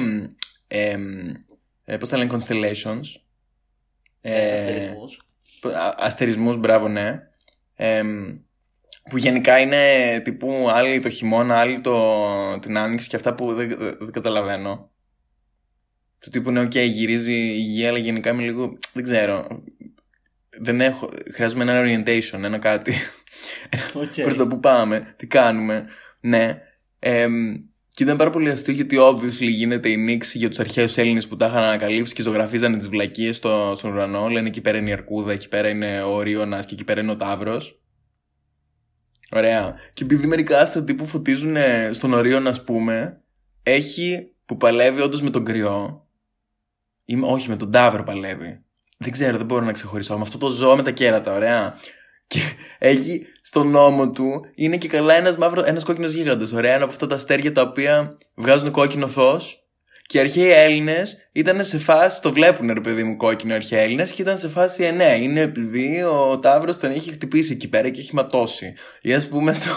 εμ, 0.68 1.24
ε, 1.86 1.98
πώς 2.00 2.10
τα 2.10 2.18
λένε, 2.18 2.32
constellations. 2.34 3.02
Ε, 4.22 4.34
Ε, 4.52 4.56
αστερισμούς. 4.56 5.22
α- 5.75 5.96
αστερισμούς, 5.98 6.58
μπράβο, 6.58 6.88
ναι. 6.88 7.20
Εμ, 7.75 8.38
που 9.10 9.18
γενικά 9.18 9.60
είναι 9.60 9.80
τύπου 10.24 10.70
άλλοι 10.70 11.00
το 11.00 11.10
χειμώνα, 11.10 11.60
άλλοι 11.60 11.80
το, 11.80 12.60
την 12.60 12.78
άνοιξη 12.78 13.08
και 13.08 13.16
αυτά 13.16 13.36
που 13.36 13.54
δεν, 13.54 13.68
δεν, 13.68 13.98
δεν 14.00 14.12
καταλαβαίνω. 14.12 14.92
Του 16.20 16.30
τύπου 16.30 16.52
ναι, 16.52 16.62
οκ, 16.62 16.76
γυρίζει 16.78 17.34
η 17.34 17.60
γη, 17.60 17.88
αλλά 17.88 17.98
γενικά 17.98 18.30
είμαι 18.30 18.44
λίγο. 18.44 18.78
Δεν 18.94 19.04
ξέρω. 19.04 19.64
Δεν 20.50 20.82
έχω. 20.82 21.10
Χρειάζομαι 21.34 21.64
ένα 21.64 21.84
orientation, 21.84 22.44
ένα 22.44 22.58
κάτι. 22.58 22.94
Οκ. 23.94 24.14
Προς 24.24 24.36
το 24.36 24.48
που 24.48 24.60
πάμε, 24.60 25.14
τι 25.18 25.28
κάνουμε. 25.28 25.86
Ναι. 26.20 26.62
Εμ, 27.00 27.54
και 27.90 28.04
ήταν 28.04 28.18
πάρα 28.18 28.30
πολύ 28.30 28.50
αστείο 28.50 28.74
γιατί 28.74 28.98
obviously 29.00 29.50
γίνεται 29.50 29.90
η 29.90 29.98
νύξη 29.98 30.38
για 30.38 30.50
τους 30.50 30.60
αρχαίους 30.60 30.98
Έλληνες 30.98 31.28
που 31.28 31.36
τα 31.36 31.46
είχαν 31.46 31.64
ανακαλύψει 31.64 32.14
και 32.14 32.22
ζωγραφίζανε 32.22 32.78
τις 32.78 32.90
βλακίες 32.90 33.36
στο, 33.36 33.72
στον 33.76 33.92
ουρανό. 33.92 34.28
Λένε 34.28 34.48
εκεί 34.48 34.62
πέρα 34.62 34.78
είναι 34.78 34.90
η 34.90 34.94
Αρκούδα, 34.94 35.32
εκεί 35.32 35.48
πέρα 35.48 35.70
είναι 35.70 36.02
ο 36.02 36.16
Ορίωνα 36.16 36.60
και 36.60 36.74
εκεί 36.74 36.84
πέρα 36.84 37.02
είναι 37.02 37.12
ο 37.12 37.18
Ταύρος. 37.18 37.80
Ωραία. 39.36 39.75
Και 39.94 40.04
επειδή 40.04 40.27
μερικά 40.27 40.60
άστα 40.60 40.84
τύπου 40.84 41.06
φωτίζουν 41.06 41.56
στον 41.92 42.13
Ορίωνα, 42.13 42.50
ας 42.50 42.63
πούμε, 42.63 43.22
έχει 43.63 44.32
που 44.46 44.58
παλεύει 44.58 45.01
όντως 45.01 45.22
με 45.22 45.30
τον 45.30 45.46
κρυό. 45.46 46.08
Ή, 47.06 47.15
με- 47.15 47.27
όχι, 47.27 47.50
με 47.50 47.56
τον 47.56 47.72
Ταύρο 47.72 48.04
παλεύει. 48.04 48.63
Δεν 48.98 49.12
ξέρω, 49.12 49.38
δεν 49.38 49.46
μπορώ 49.46 49.65
να 49.65 49.72
ξεχωρίσω. 49.72 50.15
Με 50.15 50.22
αυτό 50.22 50.38
το 50.38 50.50
ζώο 50.50 50.75
με 50.75 50.84
τα 50.84 50.92
κέρατα, 50.92 51.34
ωραία. 51.34 51.77
Και 52.27 52.39
έχει 52.77 53.25
στον 53.42 53.68
νόμο 53.70 54.12
του 54.12 54.46
είναι 54.56 54.77
και 54.77 54.88
καλά 54.88 55.15
ένας, 55.15 55.38
μαύρο, 55.38 55.63
ένας 55.65 55.84
κόκκινος 55.84 56.13
γίγαντας. 56.13 56.51
Ωραία, 56.51 56.74
ένα 56.74 56.84
από 56.84 56.92
αυτά 56.92 57.08
τα 57.08 57.15
αστέρια 57.15 57.51
τα 57.51 57.62
οποία 57.62 58.18
βγάζουν 58.36 58.72
κόκκινο 58.72 59.08
φως. 59.08 59.64
Και 60.08 60.18
οι 60.18 60.22
αρχαίοι 60.22 60.50
Έλληνες 60.52 61.18
ήταν 61.32 61.64
σε 61.64 61.78
φάση, 61.80 62.22
το 62.22 62.32
βλέπουν 62.34 62.72
ρε 62.74 62.82
παιδί 62.82 63.04
μου 63.04 63.18
κόκκινο 63.18 63.54
οι 63.54 63.56
αρχαίοι 63.56 63.80
Έλληνες 63.80 64.12
και 64.12 64.22
ήταν 64.22 64.38
σε 64.38 64.50
φάση, 64.50 64.84
ε, 64.84 64.92
ναι, 64.92 65.18
είναι 65.22 65.40
επειδή 65.42 66.04
ο 66.04 66.40
Ταύρος 66.40 66.78
τον 66.78 66.92
έχει 66.92 67.12
χτυπήσει 67.12 67.54
εκεί 67.54 67.68
πέρα 67.70 67.90
και 67.90 68.00
έχει 68.00 68.16
ματώσει. 68.16 68.74
Ή 69.02 69.14
ας 69.14 69.28
πούμε 69.28 69.54
στο, 69.54 69.70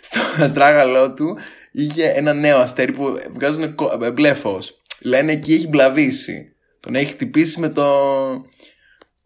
στο 0.00 0.20
αστράγαλό 0.44 1.14
του 1.14 1.38
είχε 1.72 2.08
ένα 2.10 2.32
νέο 2.32 2.58
αστέρι 2.58 2.92
που 2.92 3.18
βγάζουν 3.34 3.74
κο- 3.74 3.98
ε, 4.04 4.10
μπλε 4.10 4.34
φω. 4.34 4.58
Λένε 5.02 5.32
εκεί 5.32 5.52
έχει 5.54 5.68
μπλαβήσει. 5.68 6.52
Τον 6.80 6.94
έχει 6.94 7.12
χτυπήσει 7.12 7.60
με 7.60 7.68
το. 7.68 7.84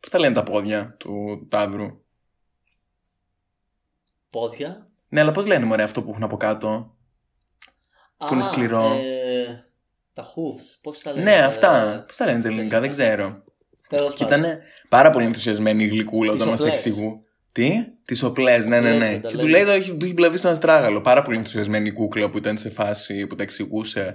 Πώς 0.00 0.10
τα 0.10 0.18
λένε 0.18 0.34
τα 0.34 0.42
πόδια 0.42 0.94
του 0.98 1.46
Ταύρου; 1.50 2.00
Πόδια; 4.30 4.84
Ναι, 5.08 5.20
αλλά 5.20 5.30
πώς 5.32 5.46
λένε 5.46 5.64
μωρέ 5.64 5.82
αυτό 5.82 6.02
που 6.02 6.10
έχουν 6.10 6.22
από 6.22 6.36
κάτω; 6.36 6.96
Που 8.16 8.28
είναι 8.34 8.42
Α, 8.44 8.46
σκληρό. 8.46 8.98
ε, 9.02 9.21
τα 10.14 10.22
hooves. 10.24 10.78
Πώς 10.82 10.98
τα 10.98 11.12
λένε. 11.12 11.24
Ναι, 11.30 11.36
ε, 11.36 11.42
αυτά. 11.42 12.04
Πώς 12.06 12.16
τα 12.16 12.24
λένε 12.24 12.40
στα 12.40 12.48
στα 12.50 12.58
ελληνικά, 12.58 12.80
δεν 12.80 12.90
ελληνικά. 12.90 13.14
ξέρω. 13.14 13.44
τέλος 13.88 14.14
Και 14.14 14.24
πάντων. 14.24 14.38
ήταν 14.44 14.58
πάρα 14.88 15.10
πολύ 15.10 15.24
ενθουσιασμένη 15.26 15.84
η 15.84 15.86
γλυκούλα 15.88 16.32
Τις 16.32 16.40
όταν 16.40 16.50
μας 16.50 16.58
τα 16.60 16.64
οπλές. 16.66 16.86
εξηγού. 16.86 17.24
Τι; 17.52 17.70
Τις 18.04 18.22
οπλές, 18.22 18.66
ναι, 18.66 18.80
ναι, 18.80 18.86
Οπλές 18.94 18.98
ναι. 18.98 19.08
δεν 19.10 19.20
τα 19.22 19.28
Και 19.28 19.36
του 19.36 19.46
λένε. 19.46 19.56
λέει 19.56 19.64
το 19.64 19.70
έχει, 19.70 19.94
του 19.96 20.04
έχει 20.04 20.14
μπλαβεί 20.14 20.36
στον 20.36 20.50
αστράγαλο. 20.50 21.00
Πάρα 21.00 21.22
πολύ 21.22 21.36
ενθουσιασμένη 21.36 21.88
η 21.88 21.92
κούκλα 21.92 22.30
που 22.30 22.38
ήταν 22.38 22.58
σε 22.58 22.70
φάση 22.70 23.26
που 23.26 23.34
τα 23.34 23.42
εξηγούσε. 23.42 24.14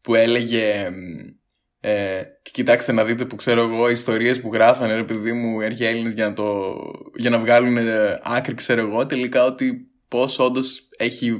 Που 0.00 0.14
έλεγε. 0.14 0.88
μ, 0.90 1.36
Ε, 1.80 2.22
και 2.42 2.50
κοιτάξτε 2.52 2.92
να 2.92 3.04
δείτε 3.04 3.24
που 3.24 3.36
ξέρω 3.36 3.60
εγώ 3.62 3.88
ιστορίες 3.90 4.40
που 4.40 4.52
γράφανε 4.52 4.92
ρε 4.94 5.04
παιδί 5.04 5.32
μου 5.32 5.60
οι 5.60 5.64
αρχαίοι 5.64 5.88
Έλληνες 5.88 6.12
για 6.14 6.26
να, 6.28 6.32
το, 6.32 6.74
για 7.16 7.30
να 7.30 7.38
βγάλουν 7.38 7.76
ε, 7.76 8.18
άκρη 8.22 8.54
ξέρω 8.54 8.80
εγώ 8.80 9.06
τελικά 9.06 9.44
ότι 9.44 9.90
πως 10.08 10.38
όντως 10.38 10.88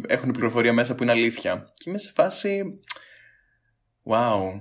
έχουν 0.06 0.30
πληροφορία 0.30 0.72
μέσα 0.72 0.94
που 0.94 1.02
είναι 1.02 1.12
αλήθεια 1.12 1.72
και 1.74 1.84
είμαι 1.90 1.98
σε 1.98 2.12
φάση 2.14 2.80
wow 4.08 4.60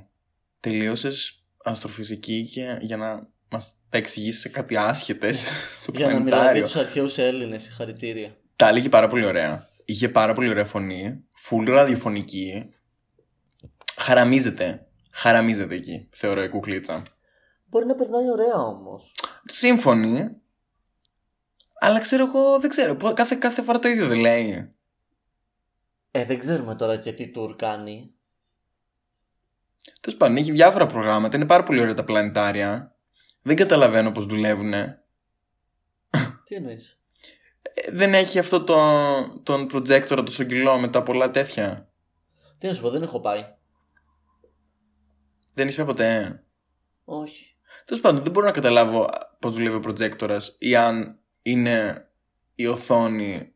τελείωσες 0.60 1.46
αστροφυσική 1.64 2.50
και, 2.54 2.78
για 2.82 2.98
να 2.98 3.28
μας 3.50 3.76
τα 3.90 3.98
εξηγήσεις 3.98 4.40
σε 4.42 4.50
κάτι 4.50 4.78
άσχετες 4.78 5.48
στο 5.82 5.92
Για 5.96 6.06
να 6.08 6.12
μιλάς 6.14 6.24
για 6.24 6.32
πλανητάριο 6.32 6.64
τους 6.64 6.76
αρχαίους 6.76 7.18
Έλληνες, 7.18 7.64
συγχαρητήρια. 7.64 8.38
τα 8.56 8.68
έλεγε 8.68 8.90
πάρα 8.90 9.08
πολύ 9.08 9.26
ωραία. 9.26 9.70
Είχε 9.86 10.10
πάρα 10.10 10.34
πολύ 10.34 10.50
ωραία 10.50 10.66
φωνή. 10.66 11.24
Φουλ 11.36 11.70
ραδιοφωνική. 11.70 12.70
Χαραμίζεται. 13.98 14.88
Χαραμίζεται 15.12 15.76
εκεί, 15.76 16.10
θεωρώ 16.12 16.44
η 16.44 16.50
κουκλίτσα. 16.50 17.02
Μπορεί 17.66 17.86
να 17.86 17.96
περνάει 17.96 18.32
ωραία 18.32 18.56
όμως. 18.56 19.12
Σύμφωνη. 19.46 20.30
Αλλά 21.80 22.00
ξέρω 22.00 22.24
εγώ, 22.26 22.60
δεν 22.60 22.70
ξέρω. 22.70 22.96
πο- 22.96 23.14
Κάθε, 23.14 23.36
κάθε 23.36 23.62
φορά 23.62 23.80
το 23.80 23.88
ίδιο 23.88 24.08
δεν 24.08 24.20
λέει. 24.20 24.76
Ε, 26.12 26.26
δεν 26.26 26.40
ξέρουμε 26.40 26.76
τώρα 26.76 26.98
και 26.98 27.14
τι 27.14 27.32
tour 27.36 27.56
κάνει. 27.58 28.12
Τέλος 30.02 30.20
πάντων, 30.20 30.38
έχει 30.38 30.52
διάφορα 30.52 30.86
προγράμματα. 30.86 31.36
Είναι 31.38 31.46
πάρα 31.46 31.64
πολύ 31.64 31.80
ωραία 31.80 31.94
τα 31.94 32.04
πλανητάρια. 32.04 32.96
Δεν 33.42 33.56
καταλαβαίνω 33.56 34.12
πώς 34.12 34.26
δουλεύουν. 34.26 34.74
Τι 36.44 36.56
εννοείς; 36.56 37.00
δεν 37.92 38.14
έχει 38.14 38.40
αυτό 38.40 38.64
το, 38.64 38.78
τον 39.44 39.70
projector 39.74 40.22
το 40.26 40.32
σογγυλό 40.32 40.78
με 40.78 40.88
τα 40.88 41.04
πολλά 41.04 41.32
τέτοια. 41.32 41.92
Τι 42.58 42.68
να 42.68 42.74
σου 42.74 42.82
πω, 42.82 42.90
δεν 42.90 43.04
έχω 43.04 43.20
πάει. 43.20 43.46
Δεν 45.54 45.68
είσαι 45.68 45.86
ποτέ. 45.86 46.44
Όχι. 47.04 47.56
Τέλος 47.86 48.02
πάντων, 48.02 48.24
δεν 48.24 48.32
μπορώ 48.32 48.46
να 48.46 48.52
καταλάβω 48.52 49.10
πώς 49.40 49.54
δουλεύει 49.54 49.76
ο 49.76 49.82
projector 49.86 50.40
ή 50.60 50.76
αν 50.76 51.20
είναι 51.42 52.08
η 52.56 52.68
οθόνη. 52.68 53.56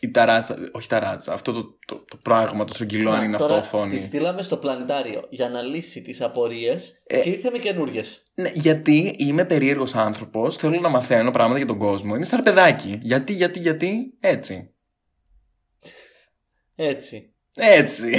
Η 0.00 0.10
ταράτσα, 0.10 0.56
όχι 0.72 0.88
ταράτσα, 0.88 1.32
αυτό 1.32 1.52
το, 1.52 1.78
το, 1.86 2.04
το 2.04 2.16
πράγμα, 2.16 2.64
το 2.64 2.74
σογγυλό, 2.74 3.10
αν 3.10 3.18
Να, 3.18 3.24
είναι 3.24 3.36
τώρα 3.36 3.56
αυτό 3.56 3.76
οθόνη. 3.78 3.96
Τη 3.96 4.02
στείλαμε 4.02 4.42
στο 4.42 4.56
πλανητάριο 4.56 5.26
για 5.30 5.48
να 5.48 5.62
λύσει 5.62 6.02
τις 6.02 6.20
απορίες 6.20 7.02
Ε. 7.06 7.20
και 7.20 7.28
ήρθε 7.30 7.50
με 7.50 7.58
καινούριε. 7.58 8.02
Ναι, 8.34 8.50
γιατί 8.54 9.14
είμαι 9.18 9.44
περίεργος 9.44 9.94
άνθρωπος, 9.94 10.56
θέλω 10.56 10.80
να 10.80 10.88
μαθαίνω 10.88 11.30
πράγματα 11.30 11.58
για 11.58 11.66
τον 11.66 11.78
κόσμο. 11.78 12.14
Είμαι 12.14 12.24
σαν 12.24 12.42
παιδάκι. 12.42 12.98
Γιατί, 13.02 13.32
γιατί, 13.32 13.58
γιατί, 13.58 14.16
έτσι. 14.20 14.74
Έτσι. 16.74 17.32
Έτσι. 17.54 18.18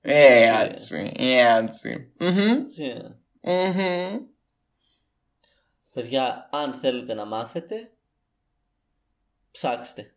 Ε, 0.00 0.62
έτσι. 0.64 1.12
Έτσι. 1.16 2.12
Μμμ. 2.18 2.38
Έτσι. 2.38 2.92
Μμμ. 3.40 4.16
Παιδιά, 5.92 6.48
αν 6.52 6.78
θέλετε 6.80 7.14
να 7.14 7.24
μάθετε, 7.24 7.90
ψάξτε. 9.50 10.15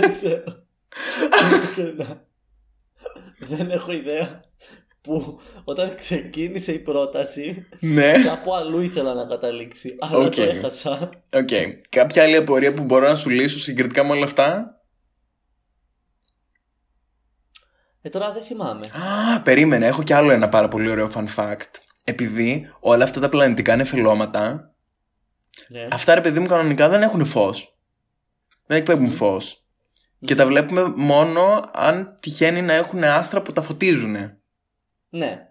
Δεν 0.00 0.12
ξέρω. 0.12 0.64
Ειλικρινά. 1.52 2.26
Δεν 3.38 3.70
έχω 3.70 3.92
ιδέα 3.92 4.40
που 5.00 5.40
όταν 5.64 5.96
ξεκίνησε 5.96 6.72
η 6.72 6.78
πρόταση 6.78 7.66
Ναι. 7.80 8.22
κάπου 8.24 8.54
αλλού 8.54 8.80
ήθελα 8.80 9.14
να 9.14 9.26
καταλήξει. 9.26 9.96
Αλλά 10.00 10.16
Οκ. 10.26 10.34
το 10.34 10.42
έχασα. 10.42 11.10
Οκ. 11.32 11.48
Κάποια 11.88 12.22
άλλη 12.22 12.36
απορία 12.36 12.74
που 12.74 12.82
μπορώ 12.82 13.08
να 13.08 13.14
σου 13.16 13.28
λύσω 13.30 13.58
συγκριτικά 13.58 14.04
με 14.04 14.12
όλα 14.12 14.24
αυτά; 14.24 14.76
Ε, 18.02 18.08
τώρα 18.08 18.32
δεν 18.32 18.42
θυμάμαι. 18.42 18.86
Α, 19.34 19.40
περίμενε. 19.40 19.86
Έχω 19.86 20.02
κι 20.02 20.12
άλλο 20.12 20.30
ένα 20.30 20.48
πάρα 20.48 20.68
πολύ 20.68 20.90
ωραίο 20.90 21.10
fun 21.14 21.24
fact. 21.36 21.70
Επειδή 22.04 22.68
όλα 22.80 23.04
αυτά 23.04 23.20
τα 23.20 23.28
πλανητικά 23.28 23.76
νεφελώματα, 23.76 24.71
Ναι. 25.68 25.88
αυτά 25.90 26.14
ρε 26.14 26.20
παιδί 26.20 26.40
μου 26.40 26.46
κανονικά 26.46 26.88
δεν 26.88 27.02
έχουν 27.02 27.24
φως. 27.24 27.78
Δεν 28.66 28.76
εκπέμπουν 28.78 29.10
φως. 29.10 29.56
Και 30.24 30.34
τα 30.34 30.46
βλέπουμε 30.46 30.82
μόνο 30.96 31.70
αν 31.74 32.16
τυχαίνει 32.20 32.62
να 32.62 32.72
έχουν 32.72 33.04
άστρα 33.04 33.42
που 33.42 33.52
τα 33.52 33.62
φωτίζουν. 33.62 34.16
Ναι. 35.08 35.48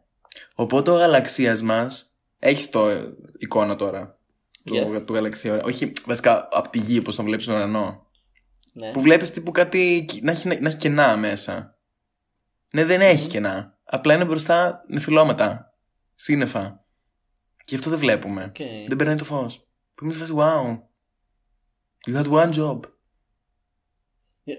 Οπότε 0.55 0.91
ο 0.91 0.96
γαλαξίας 0.96 1.62
μας 1.62 2.15
έχει 2.39 2.70
το 2.70 2.89
ε, 2.89 3.03
εικόνα 3.38 3.75
τώρα. 3.75 4.17
Του, 4.65 4.75
Yes. 4.75 5.03
του 5.05 5.13
γαλαξία. 5.13 5.62
Όχι 5.63 5.91
βασικά 6.05 6.48
από 6.51 6.70
τη 6.70 6.79
γη, 6.79 6.98
όπως 7.00 7.15
τον 7.15 7.25
βλέπεις 7.25 7.43
στον 7.46 7.55
ουρανό. 7.55 8.08
ναι. 8.74 8.91
Που 8.91 9.01
βλέπεις 9.01 9.31
τύπου 9.31 9.51
κάτι 9.51 10.05
να 10.22 10.31
έχει, 10.31 10.48
να 10.48 10.67
έχει 10.70 10.77
κενά 10.77 11.17
μέσα. 11.17 11.75
Ναι, 12.74 12.86
δεν 12.86 13.01
έχει 13.01 13.24
Μμμ. 13.24 13.29
κενά. 13.31 13.77
Απλά 13.84 14.13
είναι 14.15 14.25
μπροστά 14.25 14.81
νεφελώματα. 14.88 15.74
Σύννεφα. 16.15 16.84
Και 17.65 17.75
αυτό 17.75 17.89
δεν 17.89 18.00
βλέπουμε. 18.00 18.43
Οκ. 18.43 18.58
Δεν 18.88 18.98
περνάει 18.98 19.15
το 19.15 19.24
φως. 19.25 19.67
Που 20.01 20.08
είμαι 20.08 20.15
σε 20.15 20.20
φάση, 20.20 20.34
wow. 20.36 20.79
You 22.10 22.17
had 22.24 22.31
one 22.31 22.53
job. 22.53 22.79
Ε, 24.43 24.53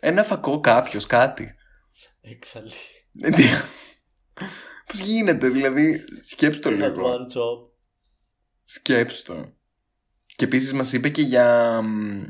Ένα 0.00 0.22
φακό 0.22 0.60
κάποιος, 0.60 1.06
κάτι. 1.06 1.54
Έξαλλη. 2.20 2.72
Ε, 3.20 3.30
τι- 3.30 3.42
Πώς 4.86 4.98
γίνεται, 5.00 5.48
δηλαδή, 5.48 6.04
σκέψου 6.28 6.60
το 6.60 6.68
Had 6.70 6.72
λίγο. 6.72 7.02
one 7.14 7.32
job. 7.36 7.70
Σκέψου 8.64 9.24
το. 9.24 9.52
Και 10.36 10.44
επίσης 10.44 10.72
μας 10.72 10.92
είπε 10.92 11.08
και 11.08 11.22
για. 11.22 11.80
μ, 11.82 12.22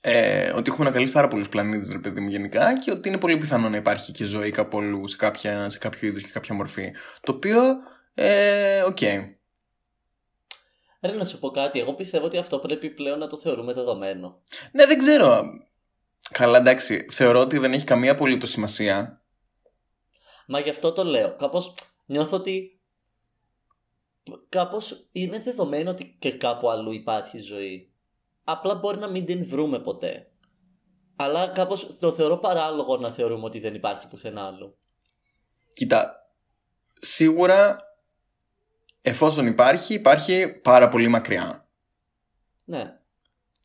Ε, 0.00 0.50
ότι 0.52 0.70
έχουμε 0.70 0.84
ανακαλύψει 0.84 1.14
πάρα 1.14 1.28
πολλούς 1.28 1.48
πλανήτες, 1.48 1.92
ρε 1.92 1.98
παιδί 1.98 2.20
μου, 2.20 2.28
γενικά, 2.28 2.78
και 2.78 2.90
ότι 2.90 3.08
είναι 3.08 3.18
πολύ 3.18 3.36
πιθανό 3.38 3.68
να 3.68 3.76
υπάρχει 3.76 4.12
και 4.12 4.24
ζωή 4.24 4.50
κάπου 4.50 4.78
αλλού 4.78 5.08
σε, 5.08 5.16
κάποια, 5.16 5.70
σε 5.70 5.78
κάποιο 5.78 6.08
είδους 6.08 6.22
και 6.22 6.30
κάποια 6.32 6.54
μορφή. 6.54 6.92
Το 7.20 7.32
οποίο. 7.32 7.60
Ε, 8.14 8.82
οκ. 8.82 8.98
Ρε 11.04 11.12
να 11.12 11.24
σου 11.24 11.38
πω 11.38 11.50
κάτι, 11.50 11.80
εγώ 11.80 11.94
πιστεύω 11.94 12.26
ότι 12.26 12.36
αυτό 12.36 12.58
πρέπει 12.58 12.90
πλέον 12.90 13.18
να 13.18 13.26
το 13.26 13.36
θεωρούμε 13.36 13.72
δεδομένο. 13.72 14.42
Ναι, 14.72 14.86
δεν 14.86 14.98
ξέρω. 14.98 15.42
Καλά, 16.30 16.58
εντάξει. 16.58 17.06
Θεωρώ 17.10 17.40
ότι 17.40 17.58
δεν 17.58 17.72
έχει 17.72 17.84
καμία 17.84 18.12
απολύτως 18.12 18.50
σημασία. 18.50 19.22
Μα 20.46 20.60
γι' 20.60 20.70
αυτό 20.70 20.92
το 20.92 21.04
λέω. 21.04 21.36
Κάπως 21.36 21.74
νιώθω 22.06 22.36
ότι 22.36 22.80
κάπως 24.48 25.08
είναι 25.12 25.38
δεδομένο 25.38 25.90
ότι 25.90 26.16
και 26.18 26.32
κάπου 26.32 26.70
αλλού 26.70 26.92
υπάρχει 26.92 27.38
ζωή. 27.38 27.92
Απλά 28.44 28.74
μπορεί 28.74 28.98
να 28.98 29.08
μην 29.08 29.24
την 29.24 29.48
βρούμε 29.48 29.80
ποτέ. 29.80 30.32
Αλλά 31.16 31.48
κάπως 31.48 31.98
το 31.98 32.12
θεωρώ 32.12 32.38
παράλογο 32.38 32.96
να 32.96 33.12
θεωρούμε 33.12 33.44
ότι 33.44 33.58
δεν 33.60 33.74
υπάρχει 33.74 34.08
πουθενά 34.08 34.46
άλλου. 34.46 34.78
Κοίτα, 35.74 36.30
σίγουρα 37.00 37.78
εφόσον 39.06 39.46
υπάρχει, 39.46 39.94
υπάρχει 39.94 40.48
πάρα 40.48 40.88
πολύ 40.88 41.08
μακριά. 41.08 41.68
Ναι. 42.64 42.98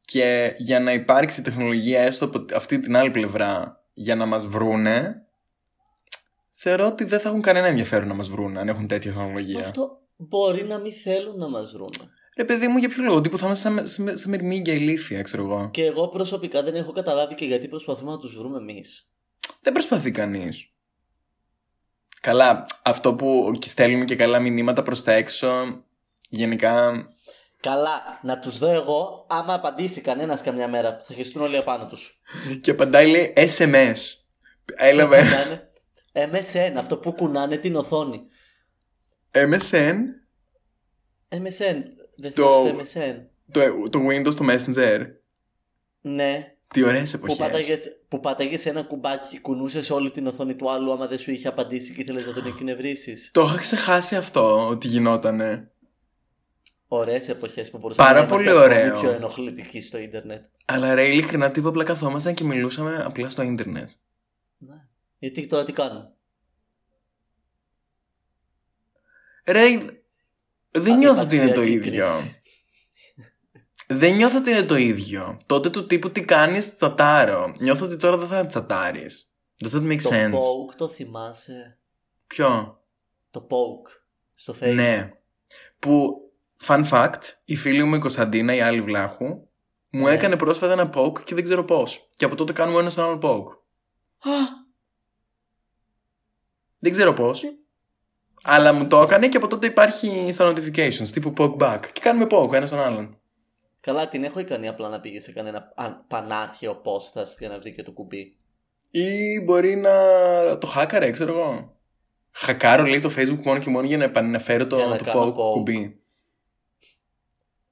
Και 0.06 0.54
για 0.58 0.80
να 0.80 0.94
υπάρξει 0.94 1.42
τεχνολογία 1.42 2.02
έστω 2.02 2.26
από 2.26 2.46
αυτή 2.56 2.80
την 2.80 2.96
άλλη 2.96 3.12
πλευρά 3.12 3.84
για 3.94 4.16
να 4.16 4.26
μας 4.26 4.46
βρούνε, 4.46 5.26
θεωρώ 6.52 6.86
ότι 6.86 7.04
δεν 7.04 7.20
θα 7.20 7.30
έχουν 7.30 7.42
κανένα 7.42 7.68
ενδιαφέρον 7.68 8.08
να 8.08 8.14
μας 8.14 8.30
βρούνε 8.30 8.60
αν 8.60 8.68
έχουν 8.68 8.88
τέτοια 8.88 9.12
τεχνολογία. 9.12 9.60
Αυτό 9.60 10.02
μπορεί 10.16 10.64
να 10.64 10.78
μην 10.78 10.94
θέλουν 10.94 11.38
να 11.38 11.50
μας 11.50 11.72
βρούνε. 11.72 12.12
Ρε 12.38 12.46
παιδί 12.46 12.68
μου, 12.68 12.78
για 12.78 12.90
ποιο 12.90 13.04
λόγο, 13.04 13.22
τύπου 13.22 13.38
θα 13.38 13.46
είμαστε 13.46 13.70
σαν, 13.70 13.88
σαν, 13.88 14.18
σαν 14.18 14.30
μυρμήγκια 14.30 14.74
ηλίθια, 14.74 15.22
ξέρω 15.22 15.44
εγώ. 15.44 15.70
Και 15.74 15.86
εγώ 15.86 16.08
προσωπικά 16.08 16.64
δεν 16.64 16.76
έχω 16.76 16.92
καταλάβει 16.92 17.36
και 17.36 17.46
γιατί 17.46 17.68
προσπαθούμε 17.68 18.12
να 18.12 18.18
τους 18.18 18.38
βρούμε 18.38 18.58
εμείς. 18.58 19.10
Δεν 19.62 19.74
προσπαθεί 19.74 20.12
κανείς. 20.12 20.74
Καλά, 22.22 22.66
αυτό 22.84 23.14
που 23.16 23.52
και 23.60 23.68
στέλνουμε 23.68 24.06
και 24.06 24.16
καλά 24.16 24.40
μηνύματα 24.40 24.84
προς 24.84 25.04
τα 25.04 25.12
έξω, 25.12 25.84
γενικά 26.30 27.04
Καλά, 27.62 28.20
να 28.24 28.40
τους 28.40 28.58
δω 28.58 28.72
εγώ 28.72 29.26
άμα 29.30 29.54
απαντήσει 29.54 30.02
κανένας 30.02 30.42
καμιά 30.42 30.68
μέρα. 30.68 31.00
Θα 31.08 31.14
χεστούν 31.14 31.42
όλοι 31.42 31.58
απάνω 31.58 31.86
τους. 31.86 32.20
Και 32.62 32.72
απαντάει 32.72 33.10
λέει 33.10 33.34
SMS. 33.36 33.96
Έλαβε. 34.76 35.18
Κουνάνε 35.18 35.70
MSN, 36.14 36.74
αυτό 36.78 36.98
που 36.98 37.12
κουνάνε 37.14 37.58
την 37.58 37.76
οθόνη. 37.76 38.22
MSN, 39.32 39.96
MSN, 41.30 41.84
δεν 42.16 42.34
Το- 42.34 42.66
θυμάσαι 42.68 43.30
MSN. 43.30 43.52
το, 43.52 43.90
το 43.90 44.00
Windows, 44.10 44.36
το 44.36 44.46
Messenger. 44.50 45.00
Ναι, 46.02 46.56
Τι 46.68 46.84
ωραίες 46.84 47.12
που 47.12 47.18
εποχές. 47.24 47.38
πάταγες, 47.38 47.99
που 48.10 48.20
πάταγες 48.20 48.66
ένα 48.66 48.84
κουμπάκι 48.84 49.28
και 49.30 49.40
κουνούσες 49.40 49.90
όλη 49.90 50.12
την 50.12 50.28
οθόνη 50.28 50.56
του 50.56 50.72
άλλου 50.72 50.92
άμα 50.92 51.08
δεν 51.08 51.18
σου 51.18 51.32
είχε 51.32 51.48
απαντήσει 51.48 51.94
και 51.94 52.02
ήθελες 52.02 52.26
να 52.28 52.34
τον 52.34 52.46
εκνευρίσεις. 52.48 53.30
Το 53.34 53.42
είχα 53.42 53.58
ξεχάσει 53.58 54.16
αυτό 54.16 54.68
ότι 54.68 54.88
γινότανε. 54.88 55.72
Ωραίες 56.88 57.30
εποχές 57.30 57.70
που 57.70 57.78
μπορούσαμε 57.78 58.08
Πάρα 58.08 58.20
να 58.22 58.26
είμαστε 58.28 58.50
πολύ 58.52 58.64
ακόμη 58.64 58.82
ωραίο. 58.82 59.00
πιο 59.00 59.10
ενοχλητικοί 59.10 59.82
στο 59.82 59.98
ίντερνετ. 59.98 60.44
Αλλά 60.66 60.94
ρε, 60.96 61.08
ειλικρινά 61.08 61.52
τύπου 61.52 61.68
απλά 61.68 61.84
καθόμασταν 61.84 62.34
και 62.34 62.44
μιλούσαμε 62.44 63.04
απλά 63.06 63.30
στο 63.30 63.42
ίντερνετ. 63.42 63.90
Ναι. 64.58 64.76
Γιατί 65.20 65.48
τώρα 65.48 65.64
τι 65.64 65.72
κάνουν; 65.74 66.14
Ρε, 69.46 69.62
δεν 70.72 70.98
νιώθω 70.98 71.22
ότι 71.22 71.36
είναι 71.36 71.46
το 71.46 71.62
Αντιπαξιακή 71.62 71.88
ίδιο. 71.88 72.06
κρίση. 72.06 72.39
Δεν 73.92 74.16
νιώθω 74.16 74.38
ότι 74.38 74.50
είναι 74.50 74.64
το 74.64 74.76
ίδιο. 74.76 75.38
Τότε 75.46 75.70
του 75.70 75.86
τύπου 75.86 76.12
τι 76.12 76.26
κάνεις, 76.26 76.76
τσατάρω. 76.76 77.52
Νιώθω 77.60 77.86
ότι 77.86 77.98
τώρα 77.98 78.18
δεν 78.18 78.28
θα 78.28 78.46
τσατάρεις. 78.46 79.32
Does 79.64 79.70
that 79.72 79.82
make 79.92 80.02
Το 80.02 80.10
sense? 80.12 80.32
poke 80.34 80.76
το 80.78 80.88
θυμάσαι; 80.88 81.78
Ποιο; 82.28 82.80
Το 83.32 83.48
poke 83.50 83.92
στο 84.34 84.56
facebook. 84.60 84.74
Ναι. 84.74 85.14
Που, 85.80 86.22
fun 86.64 86.86
fact, 86.90 87.20
η 87.46 87.56
φίλη 87.56 87.84
μου 87.84 87.96
η 87.96 88.00
Κωνσταντίνα, 88.00 88.54
η 88.56 88.62
άλλη 88.62 88.82
βλάχου, 88.82 89.26
μου 89.90 90.06
Ναι. 90.06 90.12
έκανε 90.12 90.36
πρόσφατα 90.36 90.74
ένα 90.74 90.90
poke 90.94 91.24
και 91.24 91.36
δεν 91.36 91.44
ξέρω 91.44 91.64
πώς. 91.66 92.10
Και 92.16 92.26
από 92.26 92.36
τότε 92.36 92.54
κάνουμε 92.54 92.80
ένα 92.80 92.90
στον 92.90 93.04
άλλο 93.04 93.20
poke. 93.22 93.52
Α, 94.30 94.38
Δεν 96.80 96.92
ξέρω 96.92 97.14
πώς. 97.14 97.44
Αλλά 98.44 98.74
μου 98.74 98.88
το 98.88 99.02
έκανε 99.02 99.28
και 99.30 99.38
από 99.38 99.48
τότε 99.48 99.68
υπάρχει 99.68 100.32
στα 100.32 100.52
notifications, 100.54 101.08
τύπου 101.12 101.34
poke 101.38 101.58
back. 101.58 101.80
Και 101.94 102.00
κάνουμε 102.02 102.28
poke 102.32 102.54
ένα 102.54 102.66
στον 102.66 102.80
άλλον. 102.80 103.19
Καλά, 103.80 104.08
την 104.08 104.24
έχω 104.24 104.40
ικανή 104.40 104.68
απλά 104.68 104.90
να 104.90 105.00
πήγε 105.00 105.20
σε 105.20 105.32
κανένα 105.32 105.72
αν- 105.76 106.04
πανάρχαιο 106.08 106.76
πόστας 106.76 107.36
για 107.40 107.50
να 107.50 107.60
βρει 107.60 107.74
και 107.74 107.84
το 107.84 107.92
κουμπί. 107.92 108.38
Ή 108.92 109.40
μπορεί 109.44 109.76
να 109.76 109.92
το 110.58 110.68
χάκαρε, 110.68 111.12
ξέρω 111.12 111.32
εγώ. 111.34 111.78
Χακάρω 112.32 112.84
λέει 112.84 113.00
το 113.00 113.10
facebook 113.18 113.42
μόνο 113.44 113.60
και 113.60 113.70
μόνο 113.70 113.88
για 113.88 113.98
να 113.98 114.04
επαναφέρω 114.04 114.68
το, 114.68 114.76
Για 114.76 114.86
να 114.86 114.98
το 114.98 115.04
κάνω 115.04 115.22
poke 115.26 115.30
poke. 115.30 115.52
κουμπί. 115.52 116.02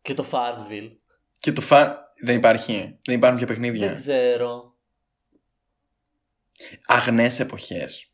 Και 0.01 0.13
το 0.13 0.25
Farmville. 0.31 0.91
Και 1.39 1.51
το 1.51 1.61
φα... 1.61 2.05
Δεν 2.23 2.35
υπάρχει. 2.37 2.99
Δεν 3.05 3.15
υπάρχουν 3.15 3.37
πια 3.37 3.47
Δεν 3.47 3.55
παιχνίδια. 3.55 3.93
ξέρω. 3.93 4.75
Αγνές 6.85 7.39
εποχές. 7.39 8.06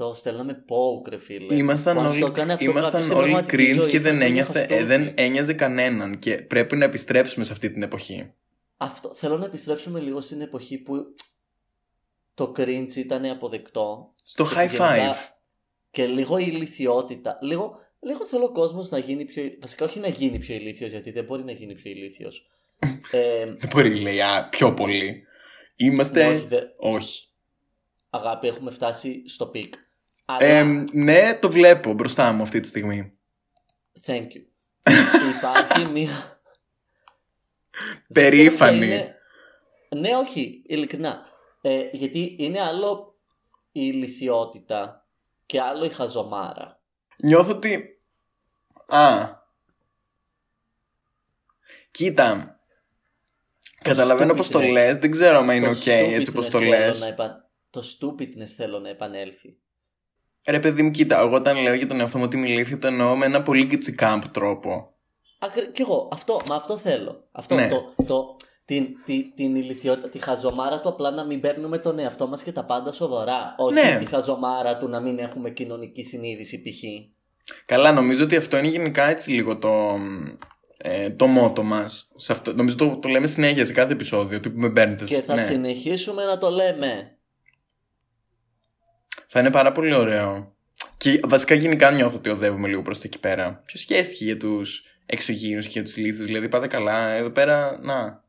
Αυτό 0.00 0.14
στέλναμε 0.14 0.64
poke, 0.68 1.08
ρε 1.08 1.18
φίλε. 1.18 1.54
Ήμασταν 1.54 1.94
Που 1.94 2.00
αν 2.00 2.06
όλοι, 2.06 2.16
στο 2.16 2.30
κάνει 2.30 2.52
αυτό 2.52 2.64
ήμασταν 2.64 2.90
κάποιος 2.90 3.06
στην 3.06 3.18
όλοι 3.18 3.30
πραγματική 3.30 3.72
cringe 3.72 3.80
ζωή, 3.80 3.90
και 3.90 3.96
θα 3.96 4.02
δεν, 4.02 4.12
τον 4.18 4.22
ένιωθες, 4.28 4.64
είχα 4.64 4.74
ε, 4.74 4.84
δεν 4.84 5.00
στόχι. 5.02 5.14
ένοιαζε 5.16 5.52
κανέναν 5.54 6.18
και 6.18 6.36
πρέπει 6.38 6.76
να 6.76 6.84
επιστρέψουμε 6.84 7.44
σε 7.44 7.52
αυτή 7.52 7.70
την 7.70 7.82
εποχή. 7.82 8.32
Αυτό, 8.76 9.14
θέλω 9.14 9.38
να 9.38 9.44
επιστρέψουμε 9.44 10.00
λίγο 10.00 10.20
στην 10.20 10.40
εποχή 10.40 10.78
που 10.78 11.14
το 12.34 12.52
cringe 12.56 12.94
ήταν 12.96 13.24
αποδεκτό. 13.24 14.12
Στο 14.24 14.44
Και 14.44 14.50
high 14.54 14.56
γενικά- 14.66 15.12
five. 15.14 15.32
Και 15.90 16.06
λίγο 16.06 16.38
η 16.38 16.44
ηλιθιότητα. 16.48 17.38
Λίγο, 17.40 17.78
λίγο 18.00 18.24
θέλω 18.24 18.44
ο 18.44 18.52
κόσμος 18.52 18.90
να 18.90 18.98
γίνει 18.98 19.24
πιο. 19.24 19.42
Βασικά, 19.60 19.84
όχι 19.84 19.98
να 20.00 20.08
γίνει 20.08 20.38
πιο 20.38 20.54
ηλίθιος, 20.54 20.90
γιατί 20.90 21.10
δεν 21.10 21.24
μπορεί 21.24 21.44
να 21.44 21.52
γίνει 21.52 21.74
πιο 21.74 21.90
ηλίθιος. 21.90 22.46
ε, 23.12 23.44
Δεν 23.44 23.70
μπορεί 23.72 24.00
λέει 24.00 24.20
α, 24.20 24.48
πιο 24.50 24.74
πολύ. 24.74 25.22
Είμαστε... 25.76 26.26
όχι, 26.26 26.46
δε- 26.46 26.62
όχι. 26.76 27.26
αγάπη, 28.10 28.46
έχουμε 28.46 28.70
φτάσει 28.70 29.22
στο 29.28 29.46
peak. 29.46 29.74
Αλλά, 30.30 30.46
Ε, 30.46 30.64
ναι, 30.92 31.38
το 31.40 31.50
βλέπω 31.50 31.92
μπροστά 31.92 32.32
μου 32.32 32.42
αυτή 32.42 32.60
τη 32.60 32.68
στιγμή. 32.68 33.12
thank 34.06 34.26
you. 34.26 34.42
Υπάρχει 35.36 35.84
μία. 35.90 36.40
Περήφανη. 38.12 38.78
Δεν 38.78 38.88
ξέρω 38.88 39.02
ποια 39.02 39.16
είναι- 39.90 40.08
Ναι, 40.08 40.16
όχι, 40.16 40.62
ειλικρινά. 40.66 41.26
Ε, 41.60 41.88
γιατί 41.92 42.36
είναι 42.38 42.60
άλλο 42.60 43.18
η 43.72 43.80
ηλιθιότητα 43.92 45.06
και 45.46 45.60
άλλο 45.60 45.84
η 45.84 45.88
χαζομάρα. 45.88 46.80
Νιώθω 47.16 47.50
ότι... 47.56 48.00
Α. 48.86 49.28
Κοίτα. 51.90 52.60
Καταλαβαίνω 53.82 54.34
πως 54.34 54.48
το 54.48 54.58
stupidness. 54.58 54.72
λες. 54.72 54.96
Δεν 54.98 55.10
ξέρω 55.10 55.38
αν 55.38 55.50
είναι 55.50 55.68
οκ 55.68 55.74
Το 55.84 55.90
έτσι 55.90 56.32
πως 56.32 56.48
το 56.48 56.58
stupidness 56.58 56.60
θέλω 56.60 56.78
λες. 56.86 57.00
να 57.00 57.06
επα- 57.06 57.50
Το 57.70 57.82
stupidness 58.00 58.44
θέλω 58.56 58.78
να 58.78 58.88
επανέλθει. 58.88 59.56
Ρε 60.48 60.60
παιδί 60.60 60.82
μου, 60.82 60.90
κοίτα. 60.90 61.20
Εγώ 61.20 61.34
όταν 61.34 61.62
λέω 61.62 61.74
για 61.74 61.86
τον 61.86 62.00
εαυτό 62.00 62.18
μου 62.18 62.24
ότι 62.24 62.36
είμαι 62.36 62.48
ηλίθιο, 62.48 62.78
το 62.78 62.86
εννοώ 62.86 63.16
με 63.16 63.26
ένα 63.26 63.42
πολύ 63.42 63.66
kitschy 63.66 64.02
camp 64.02 64.22
τρόπο. 64.32 64.92
Ακρι... 65.38 65.70
Κι 65.72 65.80
εγώ, 65.82 66.08
αυτό, 66.12 66.40
μα 66.48 66.54
αυτό 66.54 66.76
θέλω. 66.76 67.24
Αυτό, 67.32 67.54
Ναι. 67.54 67.68
το, 67.68 67.94
το, 68.06 68.36
την, 68.64 68.86
την, 69.04 69.34
την 69.34 69.56
ηλικιότητα, 69.56 70.08
τη 70.08 70.18
χαζομάρα 70.18 70.80
του 70.80 70.88
απλά 70.88 71.10
να 71.10 71.24
μην 71.24 71.40
παίρνουμε 71.40 71.78
τον 71.78 71.98
εαυτό 71.98 72.26
μας 72.26 72.42
και 72.42 72.52
τα 72.52 72.64
πάντα 72.64 72.92
σοβαρά. 72.92 73.54
Όχι 73.58 73.74
Ναι. 73.74 73.96
τη 73.98 74.04
χαζομάρα 74.04 74.78
του 74.78 74.88
να 74.88 75.00
μην 75.00 75.18
έχουμε 75.18 75.50
κοινωνική 75.50 76.02
συνείδηση 76.02 76.62
π.χ. 76.62 76.82
Καλά, 77.66 77.92
νομίζω 77.92 78.24
ότι 78.24 78.36
αυτό 78.36 78.56
είναι 78.58 78.68
γενικά 78.68 79.04
έτσι 79.08 79.30
λίγο 79.30 79.58
το, 79.58 79.96
ε, 80.76 81.10
το 81.10 81.26
μότο 81.26 81.62
μας. 81.62 82.12
Σε 82.16 82.32
αυτό, 82.32 82.52
νομίζω 82.52 82.76
το, 82.76 82.98
το 82.98 83.08
λέμε 83.08 83.26
συνέχεια 83.26 83.64
σε 83.64 83.72
κάθε 83.72 83.92
επεισόδιο. 83.92 84.36
Ότι 84.38 84.50
με 84.50 84.70
παίρνετε. 84.70 85.04
Και 85.04 85.20
θα 85.20 85.34
ναι. 85.34 85.44
συνεχίσουμε 85.44 86.24
να 86.24 86.38
το 86.38 86.50
λέμε. 86.50 87.17
Θα 89.30 89.40
είναι 89.40 89.50
πάρα 89.50 89.72
πολύ 89.72 89.94
ωραίο. 89.94 90.52
Και 90.96 91.20
βασικά 91.24 91.54
γενικά 91.54 91.90
νιώθω 91.90 92.16
ότι 92.16 92.28
οδεύουμε 92.28 92.68
λίγο 92.68 92.82
προς 92.82 92.98
τα 92.98 93.02
εκεί 93.06 93.18
πέρα. 93.18 93.62
Ποιο 93.66 93.78
σχέστηκε 93.78 94.24
για 94.24 94.36
τους 94.36 94.84
εξωγήινους 95.06 95.64
και 95.64 95.72
για 95.72 95.82
τους 95.84 95.96
λίθους. 95.96 96.24
Δηλαδή 96.26 96.48
πάτε 96.48 96.66
καλά, 96.66 97.08
εδώ 97.10 97.30
πέρα, 97.30 97.78
να. 97.82 98.24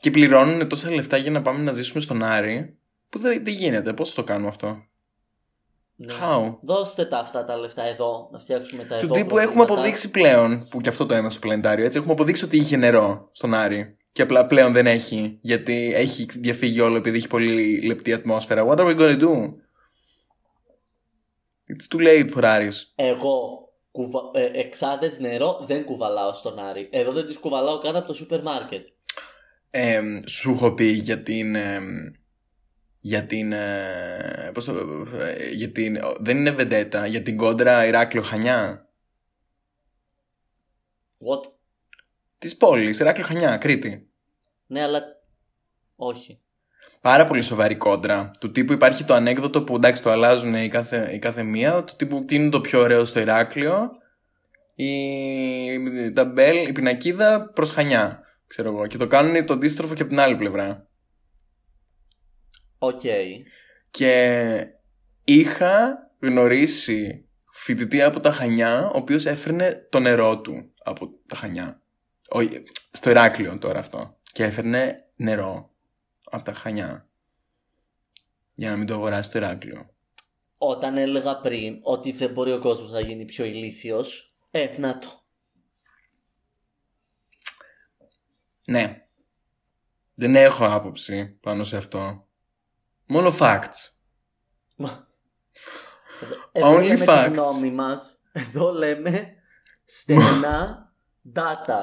Και 0.00 0.10
πληρώνουν 0.10 0.68
τόσα 0.68 0.90
λεφτά 0.90 1.16
για 1.16 1.30
να 1.30 1.42
πάμε 1.42 1.62
να 1.62 1.72
ζήσουμε 1.72 2.00
στον 2.00 2.22
Άρη. 2.22 2.78
Που 3.08 3.18
δεν, 3.18 3.44
δεν 3.44 3.54
γίνεται. 3.54 3.92
Πώς 3.92 4.08
θα 4.08 4.14
το 4.14 4.24
κάνουμε 4.24 4.48
αυτό; 4.48 4.84
Ναι. 5.96 6.14
How? 6.22 6.52
Δώστε 6.62 7.04
τα 7.04 7.18
αυτά 7.18 7.44
τα 7.44 7.56
λεφτά 7.56 7.84
εδώ, 7.84 8.28
να 8.32 8.38
φτιάξουμε 8.38 8.84
τα 8.84 8.96
Του 8.98 9.04
εδώ. 9.04 9.14
τύπου 9.14 9.38
έχουμε 9.38 9.62
αποδείξει 9.62 10.10
πλέον, 10.10 10.66
που 10.70 10.80
και 10.80 10.88
αυτό 10.88 11.06
το 11.06 11.14
έμαθα 11.14 11.30
στο 11.30 11.40
πλανητάριο, 11.40 11.84
έτσι, 11.84 11.98
έχουμε 11.98 12.12
αποδείξει 12.12 12.44
ότι 12.44 12.56
είχε 12.56 12.76
νερό 12.76 13.28
στον 13.32 13.54
Άρη. 13.54 13.96
Και 14.14 14.22
απλά 14.22 14.46
πλέον 14.46 14.72
δεν 14.72 14.86
έχει, 14.86 15.38
γιατί 15.40 15.92
έχει 15.94 16.26
διαφύγει 16.30 16.80
όλο 16.80 16.96
επειδή 16.96 17.16
έχει 17.16 17.28
πολύ 17.28 17.80
λεπτή 17.80 18.12
ατμόσφαιρα. 18.12 18.66
What 18.66 18.76
are 18.76 18.86
we 18.86 18.98
gonna 18.98 19.20
do? 19.20 19.54
It's 21.66 21.88
too 21.88 22.00
late 22.00 22.30
for 22.30 22.42
Aris. 22.42 22.72
Εγώ 22.94 23.68
κουβα... 23.90 24.20
ε, 24.34 24.50
εξάδες 24.54 25.18
νερό 25.18 25.64
δεν 25.66 25.84
κουβαλάω 25.84 26.34
στον 26.34 26.58
Άρη. 26.58 26.88
Εδώ 26.92 27.12
δεν 27.12 27.26
τις 27.26 27.38
κουβαλάω 27.38 27.78
καν 27.78 27.96
από 27.96 28.06
το 28.06 28.14
σούπερ 28.14 28.42
μάρκετ. 28.42 28.86
Ε, 29.70 30.02
σου 30.26 30.50
έχω 30.50 30.72
πει 30.72 30.84
για 30.84 31.22
την. 31.22 31.54
ε, 31.54 31.80
για 33.00 33.26
την. 33.26 33.52
ε, 33.52 34.50
πώς 34.54 34.64
το, 34.64 34.74
ε, 35.18 35.48
για 35.50 35.70
την. 35.70 35.98
Δεν 36.18 36.36
είναι 36.36 36.50
βεντέτα, 36.50 37.06
για 37.06 37.22
την 37.22 37.36
κόντρα 37.36 37.86
Ηράκλειο 37.86 38.22
Χανιά. 38.22 38.88
What? 41.18 41.53
Της 42.44 42.56
πόλης, 42.56 42.98
Ηράκλειο 42.98 43.26
Χανιά, 43.26 43.56
Κρήτη. 43.56 44.10
Ναι, 44.66 44.82
αλλά 44.82 45.02
όχι. 45.96 46.40
Πάρα 47.00 47.26
πολύ 47.26 47.42
σοβαρή 47.42 47.76
κόντρα. 47.76 48.30
Του 48.40 48.50
τύπου 48.50 48.72
υπάρχει 48.72 49.04
το 49.04 49.14
ανέκδοτο 49.14 49.62
που 49.62 49.74
εντάξει 49.74 50.02
το 50.02 50.10
αλλάζουν 50.10 50.54
η 50.54 50.68
κάθε, 50.68 51.10
η 51.12 51.18
κάθε 51.18 51.42
μία. 51.42 51.84
Του 51.84 51.96
τύπου 51.96 52.24
τι 52.24 52.34
είναι 52.34 52.48
το 52.48 52.60
πιο 52.60 52.80
ωραίο 52.80 53.04
στο 53.04 53.20
Ηράκλειο. 53.20 53.90
Η 54.74 56.12
ταμπέλ-, 56.12 56.68
η 56.68 56.72
πινακίδα 56.72 57.50
προς 57.50 57.70
Χανιά. 57.70 58.20
Ξέρω 58.46 58.68
εγώ. 58.68 58.86
Και 58.86 58.96
το 58.96 59.06
κάνουν 59.06 59.46
το 59.46 59.52
αντίστροφο 59.52 59.94
και 59.94 60.02
από 60.02 60.10
την 60.10 60.20
άλλη 60.20 60.36
πλευρά. 60.36 60.88
Οκ. 62.78 63.02
Και 63.90 64.66
είχα 65.24 65.96
γνωρίσει 66.20 67.28
φοιτητή 67.52 68.02
από 68.02 68.20
τα 68.20 68.32
Χανιά, 68.32 68.86
ο 68.86 68.96
οποίος 68.96 69.26
έφερνε 69.26 69.86
το 69.90 70.00
νερό 70.00 70.40
του 70.40 70.72
από 70.84 71.08
τα 71.26 71.36
Χανιά. 71.36 71.78
Όχι, 72.36 72.62
στο 72.92 73.10
Ηράκλειο 73.10 73.58
τώρα 73.58 73.78
αυτό. 73.78 74.16
Και 74.32 74.44
έφερνε 74.44 75.04
νερό 75.16 75.70
από 76.30 76.44
τα 76.44 76.52
Χανιά. 76.52 77.08
Για 78.54 78.70
να 78.70 78.76
μην 78.76 78.86
το 78.86 78.94
αγοράσει 78.94 79.28
στο 79.28 79.38
Ηράκλειο. 79.38 79.90
Όταν 80.58 80.96
έλεγα 80.96 81.40
πριν 81.40 81.78
ότι 81.82 82.12
δεν 82.12 82.30
μπορεί 82.32 82.52
ο 82.52 82.58
κόσμος 82.58 82.90
να 82.90 83.00
γίνει 83.00 83.24
πιο 83.24 83.44
ηλίθιος, 83.44 84.36
ε, 84.50 84.78
να 84.78 84.98
το. 84.98 85.08
Ναι. 88.66 89.06
Δεν 90.14 90.36
έχω 90.36 90.64
άποψη 90.66 91.38
πάνω 91.40 91.64
σε 91.64 91.76
αυτό. 91.76 92.28
Μόνο 93.06 93.34
facts. 93.38 93.88
Μα- 94.76 95.08
Εδώ 96.52 96.76
Only 96.76 96.86
λέμε 96.86 97.04
facts. 97.08 97.24
τη 97.26 97.32
γνώμη 97.32 97.70
μας. 97.70 98.18
Εδώ 98.32 98.72
λέμε 98.72 99.34
στενά 99.84 100.92
data. 101.36 101.82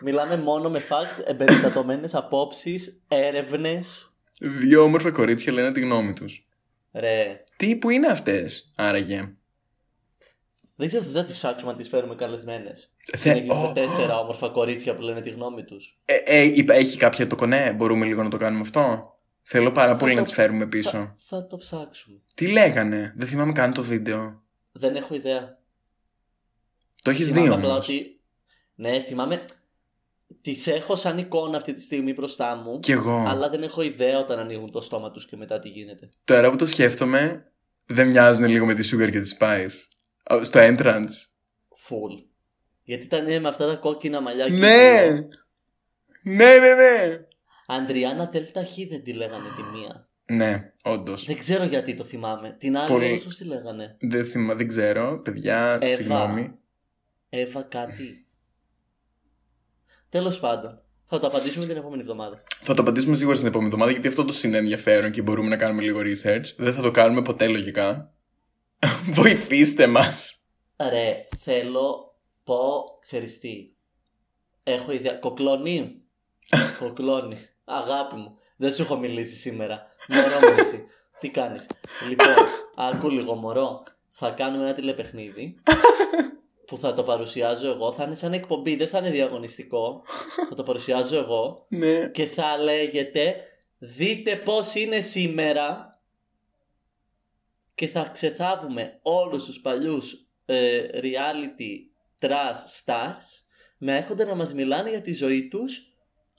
Μιλάμε 0.00 0.36
μόνο 0.36 0.70
με 0.70 0.78
facts, 0.88 1.22
εμπεριστατωμένες 1.26 2.14
απόψεις, 2.14 3.02
έρευνες. 3.08 4.14
Δύο 4.40 4.82
όμορφα 4.82 5.10
κορίτσια 5.10 5.52
λένε 5.52 5.72
τη 5.72 5.80
γνώμη 5.80 6.12
τους. 6.12 6.46
Ρε, 6.92 7.44
Τι 7.56 7.76
που 7.76 7.90
είναι 7.90 8.06
αυτές, 8.06 8.72
άραγε; 8.76 9.32
δεν 10.76 10.88
ξέρω, 10.88 11.04
θες 11.04 11.14
να 11.14 11.24
τις 11.24 11.36
ψάξουμε 11.36 11.70
να 11.72 11.78
τις 11.78 11.88
φέρουμε 11.88 12.14
καλεσμένες. 12.14 12.92
Θε... 13.16 13.28
Να 13.32 13.36
γίνουμε 13.38 13.68
Ω, 13.68 13.72
τέσσερα 13.72 14.18
όμορφα 14.18 14.48
κορίτσια 14.48 14.94
που 14.94 15.02
λένε 15.02 15.20
τη 15.20 15.30
γνώμη 15.30 15.64
τους. 15.64 15.98
Ε, 16.04 16.14
ε, 16.24 16.42
είπα, 16.42 16.74
έχει 16.74 16.96
κάποια 16.96 17.26
το 17.26 17.34
κονέ, 17.36 17.72
μπορούμε 17.76 18.06
λίγο 18.06 18.22
να 18.22 18.30
το 18.30 18.36
κάνουμε 18.36 18.60
αυτό; 18.62 19.06
Θέλω 19.42 19.72
πάρα 19.72 19.92
Θα 19.92 19.98
πολύ 19.98 20.12
το- 20.12 20.18
να 20.18 20.24
τις 20.24 20.32
φέρουμε 20.32 20.66
πίσω. 20.66 20.90
Θα, 20.90 21.16
θα 21.18 21.46
το 21.46 21.56
ψάξουμε. 21.56 22.20
Τι 22.34 22.46
λέγανε, 22.46 23.12
δεν 23.16 23.28
θυμάμαι 23.28 23.52
καν 23.52 23.72
το 23.72 23.82
βίντεο. 23.82 24.42
Δεν 24.72 24.96
έχω 24.96 25.14
ιδέα. 25.14 25.58
Το 27.02 27.10
έχεις 27.10 27.26
Θυμάμαι 27.26 27.48
δει 27.48 27.54
απλά 27.54 27.68
όμως. 27.72 27.88
ότι. 27.88 28.20
Ναι, 28.74 29.00
θυμάμαι. 29.00 29.44
Τις 30.40 30.66
έχω 30.66 30.96
σαν 30.96 31.18
εικόνα 31.18 31.56
αυτή 31.56 31.72
τη 31.72 31.80
στιγμή 31.80 32.12
μπροστά 32.12 32.56
μου. 32.56 32.78
Κι 32.78 32.92
εγώ. 32.92 33.24
Αλλά 33.28 33.48
δεν 33.50 33.62
έχω 33.62 33.82
ιδέα 33.82 34.18
όταν 34.18 34.38
ανοίγουν 34.38 34.70
το 34.70 34.80
στόμα 34.80 35.10
τους 35.10 35.26
και 35.26 35.36
μετά 35.36 35.58
τι 35.58 35.68
γίνεται. 35.68 36.08
Τώρα 36.24 36.50
που 36.50 36.56
το 36.56 36.66
σκέφτομαι, 36.66 37.52
δεν 37.86 38.08
μοιάζουν 38.08 38.46
λίγο 38.46 38.66
με 38.66 38.74
τη 38.74 38.88
Sugar 38.92 39.10
και 39.10 39.20
τη 39.20 39.36
Spice. 39.38 39.70
Ω, 40.30 40.42
Στο 40.44 40.60
entrance. 40.62 41.12
Full. 41.88 42.24
Γιατί 42.82 43.04
ήταν 43.04 43.40
με 43.40 43.48
αυτά 43.48 43.66
τα 43.66 43.74
κόκκινα 43.74 44.20
μαλλιά 44.20 44.44
και 44.44 44.50
Ναι! 44.56 45.02
οι 45.04 45.10
δύο. 45.12 45.28
Ναι, 46.22 46.58
ναι, 46.58 46.74
ναι! 46.74 47.18
Αντριάννα 47.66 48.28
Δέλτα 48.32 48.64
Χ 48.64 48.74
δεν 48.88 49.02
τη 49.02 49.12
λέγανε 49.12 49.44
τη 49.56 49.78
μία. 49.78 50.08
Ναι, 50.26 50.72
όντως. 50.82 51.24
Δεν 51.26 51.38
ξέρω 51.38 51.64
γιατί 51.64 51.94
το 51.94 52.04
θυμάμαι. 52.04 52.56
Την 52.58 52.76
άλλη 52.76 52.88
Πολύ. 52.92 53.06
όμως 53.08 53.22
πώς 53.24 53.36
τη 53.36 53.44
λέγανε; 53.44 53.96
Δεν, 54.00 54.26
θυμα... 54.26 54.54
δεν 54.54 54.68
ξέρω, 54.68 55.20
παιδιά, 55.24 55.78
Εύα. 55.80 55.94
συγγνώμη. 55.94 56.54
Εύα 57.34 57.62
κάτι. 57.62 58.26
Τέλος 60.08 60.40
πάντων. 60.40 60.82
Θα 61.06 61.18
το 61.18 61.26
απαντήσουμε 61.26 61.66
την 61.66 61.76
επόμενη 61.76 62.02
εβδομάδα. 62.02 62.42
Θα 62.62 62.74
το 62.74 62.82
απαντήσουμε 62.82 63.16
σίγουρα 63.16 63.36
στην 63.36 63.48
επόμενη 63.48 63.68
εβδομάδα 63.68 63.92
γιατί 63.92 64.08
αυτό 64.08 64.24
το 64.24 64.34
είναι 64.44 64.56
ενδιαφέρον 64.56 65.10
και 65.10 65.22
μπορούμε 65.22 65.48
να 65.48 65.56
κάνουμε 65.56 65.82
λίγο 65.82 66.00
research. 66.00 66.44
Δεν 66.56 66.72
θα 66.72 66.82
το 66.82 66.90
κάνουμε 66.90 67.22
ποτέ 67.22 67.48
λογικά. 67.48 68.12
Βοηθήστε 69.18 69.86
μας. 69.86 70.42
Ρε, 70.76 71.26
θέλω 71.38 72.14
πω, 72.44 72.98
ξέρεις 73.00 73.38
τι. 73.38 73.70
Έχω 74.62 74.92
ιδέα. 74.92 75.12
Κοκλώνει. 75.12 76.02
Κοκλώνει. 76.80 77.36
Αγάπη 77.64 78.14
μου. 78.14 78.38
Δεν 78.56 78.72
σου 78.72 78.82
έχω 78.82 78.96
μιλήσει 78.96 79.34
σήμερα. 79.34 79.86
Μωρό 80.08 80.54
μου 80.54 80.60
εσύ. 80.60 80.84
Τι 81.20 81.28
κάνεις; 81.28 81.66
Λοιπόν, 82.08 82.34
άκου 82.76 83.10
λίγο 83.10 83.34
μωρό. 83.34 83.82
Θα 84.10 84.30
κάνουμε 84.30 84.64
ένα 84.64 84.74
τηλεπαιχνίδι 84.74 85.56
που 86.72 86.78
θα 86.78 86.92
το 86.92 87.02
παρουσιάζω 87.02 87.68
εγώ 87.68 87.92
θα 87.92 88.04
είναι 88.04 88.14
σαν 88.14 88.32
εκπομπή, 88.32 88.76
δεν 88.76 88.88
θα 88.88 88.98
είναι 88.98 89.10
διαγωνιστικό. 89.10 90.02
θα 90.48 90.54
το 90.54 90.62
παρουσιάζω 90.62 91.16
εγώ 91.16 91.66
Ναι. 91.68 92.08
και 92.12 92.26
θα 92.26 92.56
λέγεται 92.58 93.34
δείτε 93.78 94.36
πώς 94.36 94.74
είναι 94.74 95.00
σήμερα 95.00 95.98
και 97.74 97.86
θα 97.86 98.10
ξεθάβουμε 98.12 98.98
όλους 99.02 99.44
τους 99.44 99.60
παλιούς 99.60 100.26
ε, 100.46 100.80
reality 100.94 101.78
trash 102.20 102.84
stars 102.84 103.42
να 103.78 103.92
έρχονται 103.92 104.24
να 104.24 104.34
μας 104.34 104.54
μιλάνε 104.54 104.90
για 104.90 105.00
τη 105.00 105.14
ζωή 105.14 105.48
τους 105.48 105.92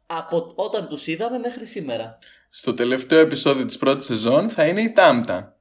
από 0.06 0.54
όταν 0.56 0.88
τους 0.88 1.08
είδαμε 1.08 1.38
μέχρι 1.38 1.66
σήμερα. 1.66 2.18
Στο 2.50 2.74
τελευταίο 2.74 3.20
επεισόδιο 3.20 3.66
της 3.66 3.78
πρώτης 3.78 4.06
σεζόν 4.06 4.50
θα 4.50 4.68
είναι 4.68 4.82
η 4.82 4.92
Τάμτα. 4.92 5.58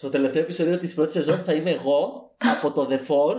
Στο 0.00 0.08
τελευταίο 0.08 0.42
επεισόδιο 0.42 0.78
της 0.78 0.94
πρώτης 0.94 1.12
σεζόν 1.12 1.38
θα 1.38 1.52
είμαι 1.52 1.70
εγώ 1.70 2.30
από 2.38 2.70
το 2.72 2.88
The 2.90 2.98
Four 3.08 3.36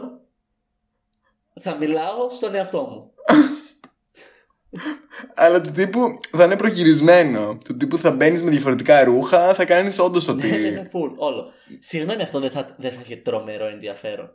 θα 1.61 1.75
μιλάω 1.75 2.29
στον 2.29 2.55
εαυτό 2.55 2.81
μου. 2.81 3.11
Αλλά 5.35 5.61
του 5.61 5.71
τύπου 5.71 6.19
θα 6.31 6.43
είναι 6.43 6.55
προγυρισμένο. 6.57 7.57
Του 7.65 7.77
τύπου 7.77 7.97
θα 7.97 8.11
μπαίνεις 8.11 8.43
με 8.43 8.49
διαφορετικά 8.49 9.03
ρούχα, 9.03 9.53
θα 9.53 9.65
κάνεις 9.65 9.99
όντως 9.99 10.27
ότι. 10.27 10.47
Ναι, 10.49 10.57
ναι, 10.57 10.69
ναι, 10.69 10.89
full, 10.93 11.13
όλο. 11.15 11.51
Συγγνώμη, 11.79 12.21
αυτό 12.21 12.39
δεν 12.39 12.51
θα, 12.51 12.75
δεν 12.77 12.91
θα 12.91 12.99
έχει 12.99 13.17
τρομερό 13.17 13.65
ενδιαφέρον. 13.65 14.31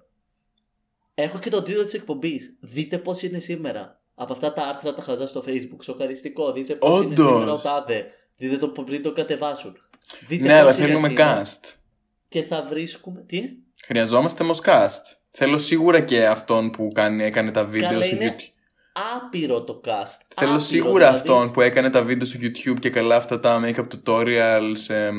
Έχω 1.15 1.39
και 1.39 1.51
τον 1.51 1.65
τίτλο 1.65 1.85
της 1.85 1.95
εκπομπής. 1.95 2.57
Δείτε 2.61 2.99
πώς 2.99 3.23
είναι 3.23 3.39
σήμερα. 3.39 4.01
Από 4.15 4.33
αυτά 4.33 4.53
τα 4.53 4.63
άρθρα 4.63 4.95
τα 4.95 5.03
χαζά 5.03 5.27
στο 5.27 5.45
facebook. 5.47 5.83
Σοκαριστικό. 5.83 6.53
Δείτε 6.53 6.75
πώς 6.75 7.03
είναι 7.03 7.13
Όντως. 7.13 7.27
σήμερα 7.27 7.53
ο 7.53 7.59
τάδε. 7.59 8.07
Δείτε 8.37 8.57
το 8.57 8.69
πριν 8.69 9.03
το 9.03 9.13
κατεβάσουν. 9.13 9.77
Δείτε 10.29 10.47
Ναι, 10.47 10.53
αλλά 10.53 10.69
πώς 10.71 10.77
είναι 10.79 10.87
θέλουμε 10.87 11.09
σήμερα. 11.09 11.43
cast. 11.45 11.75
Και 12.29 12.43
θα 12.43 12.63
βρίσκουμε. 12.63 13.21
Τι; 13.21 13.43
Χρειαζόμαστε 13.87 14.43
όμω 14.43 14.53
cast. 14.65 15.17
Θέλω 15.31 15.59
σίγουρα 15.59 16.01
και 16.01 16.27
αυτόν 16.27 16.71
που 16.71 16.91
κάνει, 16.95 17.25
έκανε 17.25 17.51
τα 17.51 17.65
βίντεο 17.65 17.89
Καλά, 17.89 18.03
στο 18.03 18.15
είναι 18.15 18.37
YouTube. 18.39 18.51
Άπειρο 19.17 19.65
το 19.65 19.81
cast. 19.85 20.21
Θέλω 20.35 20.51
Άπειρο, 20.51 20.59
σίγουρα 20.59 20.93
δηλαδή, 20.93 21.17
αυτόν 21.17 21.51
που 21.51 21.61
έκανε 21.61 21.91
τα 21.91 22.03
βίντεο 22.03 22.27
στο 22.27 22.39
YouTube 22.43 22.79
και 22.81 22.91
καλά 22.91 23.17
αυτά 23.17 23.41
τα 23.41 23.61
make-up 23.65 23.87
tutorials. 23.87 24.89
Ε, 24.89 25.11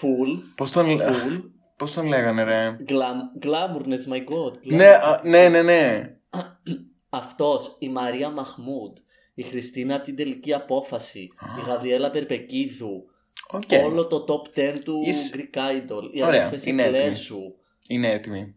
Full. 0.00 0.42
Πώς 0.56 0.70
τον, 0.72 1.00
Full. 1.00 1.42
πώς 1.78 1.92
τον 1.92 2.06
λέγανε, 2.06 2.42
ρε; 2.42 2.76
Glam, 2.88 3.46
glamourness, 3.46 4.12
my 4.12 4.18
god. 4.18 4.58
Ναι, 4.62 4.88
α, 4.88 5.20
ναι, 5.24 5.48
ναι, 5.48 5.62
ναι. 5.62 6.14
Αυτός, 7.08 7.76
η 7.78 7.88
Μαρία 7.88 8.30
Μαχμούντ, 8.30 8.96
η 9.34 9.42
Χριστίνα 9.42 9.94
από 9.94 10.04
την 10.04 10.16
τελική 10.16 10.52
απόφαση, 10.54 11.20
η 11.58 11.66
Γαβριέλα 11.66 12.10
Περπεκίδου, 12.10 13.09
Οκ. 13.52 13.84
όλο 13.84 14.06
το 14.06 14.24
top 14.28 14.58
10 14.58 14.74
του 14.84 15.00
Είσαι- 15.04 15.36
Greek 15.54 15.58
Idol, 15.58 16.02
οι 16.12 16.24
Ωραία, 16.24 16.46
αδερφές 16.46 16.64
είναι 16.64 16.82
έτοιμοι. 16.82 16.98
Εκλέσου. 16.98 17.54
Είναι 17.88 18.10
έτοιμη. 18.10 18.54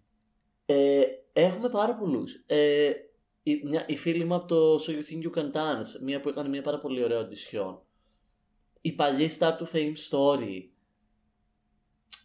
Ε, 0.65 1.01
έχουμε 1.33 1.69
πάρα 1.69 1.95
πολλούς. 1.95 2.43
Ε, 2.47 2.91
η, 3.43 3.61
μια, 3.65 3.83
η 3.87 3.95
φίλη 3.97 4.25
μου 4.25 4.35
από 4.35 4.45
το 4.47 4.75
So 4.75 4.89
You 4.89 5.11
Think 5.11 5.25
You 5.27 5.39
Can 5.39 5.51
Dance, 5.51 6.01
μια 6.03 6.19
που 6.21 6.29
έκανε 6.29 6.49
μια 6.49 6.61
πάρα 6.61 6.79
πολύ 6.79 7.03
ωραία 7.03 7.19
audition. 7.21 7.77
Η 8.81 8.91
παλιή 8.91 9.31
star 9.39 9.51
του 9.57 9.67
Fame 9.73 9.93
Story. 10.09 10.61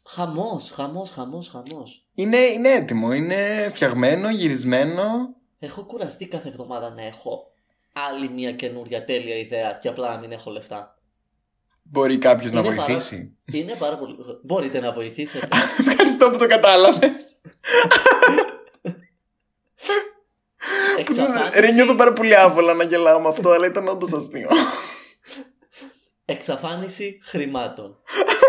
Χαμός, 0.05 0.71
χαμός, 0.71 1.11
χαμός, 1.11 1.49
χαμός. 1.49 2.07
Είναι, 2.15 2.37
είναι 2.37 2.69
έτοιμο. 2.69 3.13
Είναι 3.13 3.71
φτιαγμένο, 3.73 4.31
γυρισμένο. 4.31 5.03
Έχω 5.59 5.85
κουραστεί 5.85 6.27
κάθε 6.29 6.49
εβδομάδα 6.49 6.91
να 6.91 7.03
έχω 7.03 7.53
άλλη 7.93 8.29
μια 8.29 8.53
καινούρια 8.53 9.05
τέλεια 9.05 9.37
ιδέα 9.37 9.73
και 9.83 9.89
απλά 9.89 10.15
να 10.15 10.21
μην 10.21 10.33
έχω 10.33 10.51
λεφτά. 10.51 10.98
Μπορεί 11.91 12.19
κάποιος 12.19 12.53
να 12.53 12.61
Είναι 12.61 12.69
πάρα- 12.69 12.87
βοηθήσει. 12.87 13.37
Είναι 13.53 13.75
πάρα 13.79 13.95
πολύ. 13.97 14.17
Μπορείτε 14.43 14.81
να 14.81 14.93
βοηθήσετε. 14.93 15.49
Ευχαριστώ 15.89 16.31
που 16.31 16.39
το 16.39 16.47
κατάλαβες. 16.47 17.11
Εξαφάνιση, 20.99 21.61
Ρε, 21.61 21.73
νιώθω 21.73 21.95
πάρα 21.95 22.13
πολύ 22.13 22.37
άβολα 22.37 22.75
να 22.75 22.85
γελάω 22.85 23.21
με 23.21 23.29
αυτό, 23.29 23.51
αλλά 23.51 23.67
ήταν 23.67 23.89
όντως 23.89 24.13
αστείο. 24.13 24.49
εξαφάνιση 26.25 27.19
χρημάτων. 27.25 27.97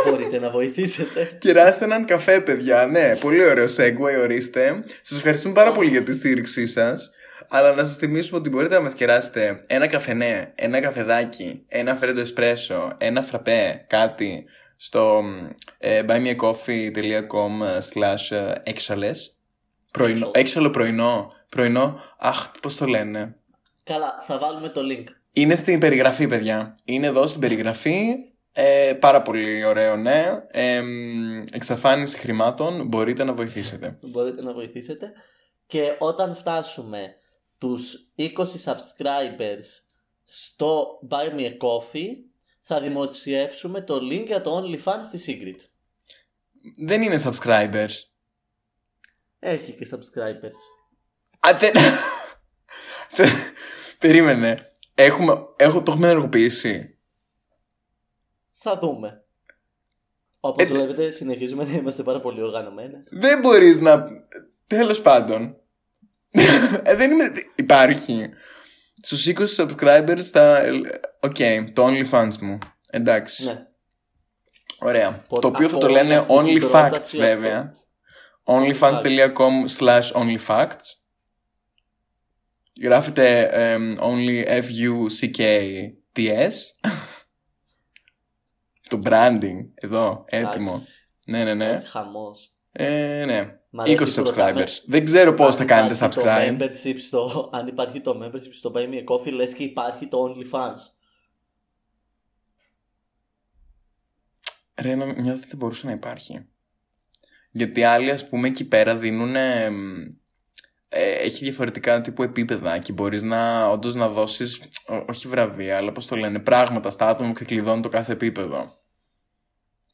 Μπορείτε 0.09 0.39
να 0.39 0.49
βοηθήσετε. 0.49 1.37
Κεράστε 1.39 1.85
έναν 1.85 2.05
καφέ, 2.05 2.41
παιδιά. 2.41 2.85
Ναι, 2.85 3.15
πολύ 3.15 3.45
ωραίο 3.45 3.65
segue, 3.77 4.21
ορίστε. 4.23 4.83
Σας 5.01 5.17
ευχαριστούμε 5.17 5.53
πάρα 5.53 5.71
πολύ 5.71 5.89
για 5.89 6.03
τη 6.03 6.13
στήριξή 6.13 6.65
σας. 6.67 7.09
Αλλά 7.49 7.75
να 7.75 7.83
σας 7.83 7.95
θυμίσουμε 7.95 8.39
ότι 8.39 8.49
μπορείτε 8.49 8.73
να 8.75 8.81
μας 8.81 8.93
κεράσετε 8.93 9.61
ένα 9.67 9.87
καφενέ, 9.87 10.51
ένα 10.55 10.79
καφεδάκι, 10.79 11.63
ένα 11.67 11.95
φρέντο 11.95 12.19
εσπρέσο, 12.21 12.93
ένα 12.97 13.21
φραπέ, 13.21 13.85
κάτι 13.87 14.45
στο 14.75 15.21
ε, 15.77 16.03
buymeacoffee.com 16.07 17.79
slash 17.93 18.35
ε, 18.37 18.53
έξαλες. 18.63 19.33
Πρωινό, 19.91 20.15
Έξαλο. 20.15 20.31
έξαλο 20.35 20.69
πρωινό. 20.69 21.33
Πρωινό, 21.49 22.01
αχ, 22.17 22.51
πώς 22.61 22.75
το 22.75 22.85
λένε. 22.85 23.35
Καλά, 23.83 24.15
θα 24.27 24.37
βάλουμε 24.37 24.69
το 24.69 24.81
link. 24.91 25.03
Είναι 25.31 25.55
στην 25.55 25.79
περιγραφή, 25.79 26.27
παιδιά. 26.27 26.75
Είναι 26.85 27.07
εδώ 27.07 27.27
στην 27.27 27.41
περιγραφή. 27.41 28.15
Ε, 28.53 28.93
πάρα 28.99 29.21
πολύ 29.21 29.65
ωραίο, 29.65 29.95
ναι. 29.95 30.43
Ε, 30.51 30.81
μ, 30.81 31.43
εξαφάνιση 31.53 32.17
χρημάτων. 32.17 32.87
Μπορείτε 32.87 33.23
να 33.23 33.33
βοηθήσετε. 33.33 33.97
Μπορείτε 34.01 34.41
να 34.41 34.53
βοηθήσετε. 34.53 35.11
Και 35.67 35.95
όταν 35.99 36.35
φτάσουμε 36.35 37.15
τους 37.59 38.11
20 38.17 38.29
subscribers 38.63 39.65
στο 40.23 40.99
Buy 41.09 41.29
Me 41.35 41.39
a 41.45 41.57
Coffee 41.57 42.07
θα 42.61 42.81
δημοσιεύσουμε 42.81 43.81
το 43.81 43.95
link 43.95 44.23
για 44.25 44.41
το 44.41 44.57
OnlyFans 44.63 44.99
στη 45.13 45.19
Secret. 45.27 45.65
Δεν 46.77 47.01
είναι 47.01 47.21
subscribers. 47.23 47.89
Έχει 49.39 49.71
και 49.71 49.87
subscribers. 49.91 50.57
Α, 51.39 51.57
δεν... 51.57 51.71
δεν- 53.15 53.29
Περίμενε. 53.99 54.71
Έχουμε, 54.95 55.45
έχω, 55.55 55.83
το 55.83 55.91
έχουμε 55.91 56.09
ενεργοποιήσει. 56.09 56.97
Θα 58.51 58.77
δούμε. 58.79 59.23
Όπως 60.39 60.63
Ε, 60.63 60.73
βλέπετε 60.73 61.11
συνεχίζουμε 61.11 61.63
να 61.63 61.71
είμαστε 61.71 62.03
πάρα 62.03 62.19
πολύ 62.21 62.41
οργανωμένες. 62.41 63.07
Δεν 63.11 63.39
μπορείς 63.39 63.79
να... 63.79 64.05
Τέλος 64.67 65.01
πάντων. 65.01 65.58
Ε, 66.83 66.95
δεν 66.95 67.11
είμαι... 67.11 67.31
Υπάρχει. 67.55 68.29
Στους 69.01 69.27
20 69.27 69.45
subscribers 69.55 70.21
θα... 70.21 70.61
Οκ, 71.19 71.35
το 71.73 71.87
OnlyFans 71.87 72.37
μου. 72.41 72.57
Εντάξει. 72.91 73.45
Ναι. 73.45 73.67
Ωραία. 74.79 75.25
Πο- 75.27 75.39
το 75.39 75.47
οποίο 75.47 75.69
θα 75.69 75.75
από 75.75 75.85
το 75.85 75.91
λένε 75.91 76.25
όλη 76.27 76.47
αυτή 76.49 76.59
την 76.59 76.67
OnlyFacts 76.69 76.71
πρόταση 76.71 77.17
βέβαια. 77.17 77.73
onlyfans.com 78.45 79.67
slash 79.77 80.11
onlyfacts 80.11 80.97
Γράφετε 82.81 83.41
εμ, 83.51 83.95
only 83.99 84.61
F-U-C-K-T-S 84.63 86.53
Το 88.89 89.01
branding 89.03 89.69
εδώ, 89.75 90.23
έτοιμο. 90.27 90.71
Εντάξει. 90.71 91.09
Ναι, 91.25 91.43
ναι, 91.43 91.53
ναι. 91.53 91.65
Εντάξει, 91.65 91.87
χαμός. 91.87 92.53
Ε, 92.71 93.23
ναι. 93.25 93.58
Μ' 93.69 93.79
αρέσει 93.79 94.03
20 94.03 94.23
που 94.23 94.29
ρωτάμε 94.29 94.63
subscribers. 94.63 94.83
Δεν 94.85 95.03
ξέρω 95.03 95.33
πώς 95.33 95.55
θα 95.55 95.61
Αν 95.61 95.67
κάνετε 95.67 95.93
υπάρχει 95.95 96.19
subscribe. 96.21 96.55
Το 96.57 96.65
membership 96.65 96.95
στο, 96.97 97.49
αν 97.53 97.67
υπάρχει 97.67 98.01
το 98.01 98.19
membership 98.23 98.51
στο 98.51 98.71
Buy 98.75 98.79
Me 98.89 99.03
a 99.03 99.03
Coffee, 99.13 99.31
λες 99.31 99.53
και 99.53 99.63
υπάρχει 99.63 100.07
το 100.07 100.17
OnlyFans. 100.23 100.77
Ρε, 104.81 104.95
να 104.95 105.05
νιώθω 105.05 105.37
ότι 105.37 105.47
δεν 105.47 105.57
μπορούσε 105.57 105.85
να 105.87 105.91
υπάρχει. 105.91 106.45
Γιατί 107.51 107.83
άλλοι, 107.83 108.11
ας 108.11 108.27
πούμε, 108.29 108.47
εκεί 108.47 108.67
πέρα 108.67 108.95
δίνουν. 108.95 109.35
ε, 109.35 109.69
έχει 111.11 111.43
διαφορετικά 111.43 112.01
τύπου 112.01 112.23
επίπεδα 112.23 112.77
και 112.79 112.93
μπορείς 112.93 113.23
να 113.23 113.65
όντως 113.69 113.95
να 113.95 114.09
δώσεις, 114.09 114.61
ό- 114.87 115.05
όχι 115.09 115.27
βραβεία, 115.27 115.77
αλλά 115.77 115.91
πώς 115.91 116.05
το 116.05 116.15
λένε, 116.15 116.39
πράγματα 116.39 116.89
στα 116.89 117.07
άτομα 117.07 117.27
που 117.27 117.33
ξεκλειδώνουν 117.33 117.81
το 117.81 117.89
κάθε 117.89 118.11
επίπεδο. 118.11 118.77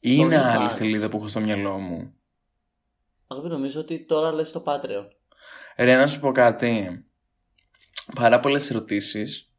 Είναι 0.00 0.36
OnlyFans. 0.36 0.56
άλλη 0.58 0.70
σελίδα 0.70 1.08
που 1.08 1.16
έχω 1.16 1.28
στο 1.28 1.40
μυαλό 1.40 1.78
μου. 1.78 2.14
Αγάπη, 3.26 3.48
νομίζω 3.48 3.80
ότι 3.80 4.04
τώρα 4.04 4.32
λες 4.32 4.52
το 4.52 4.62
Patreon. 4.66 5.06
Ρε, 5.76 5.96
να 5.96 6.06
σου 6.06 6.20
πω 6.20 6.32
κάτι. 6.32 7.04
Πάρα 8.14 8.40
πολλές 8.40 8.70
ερωτήσεις 8.70 9.50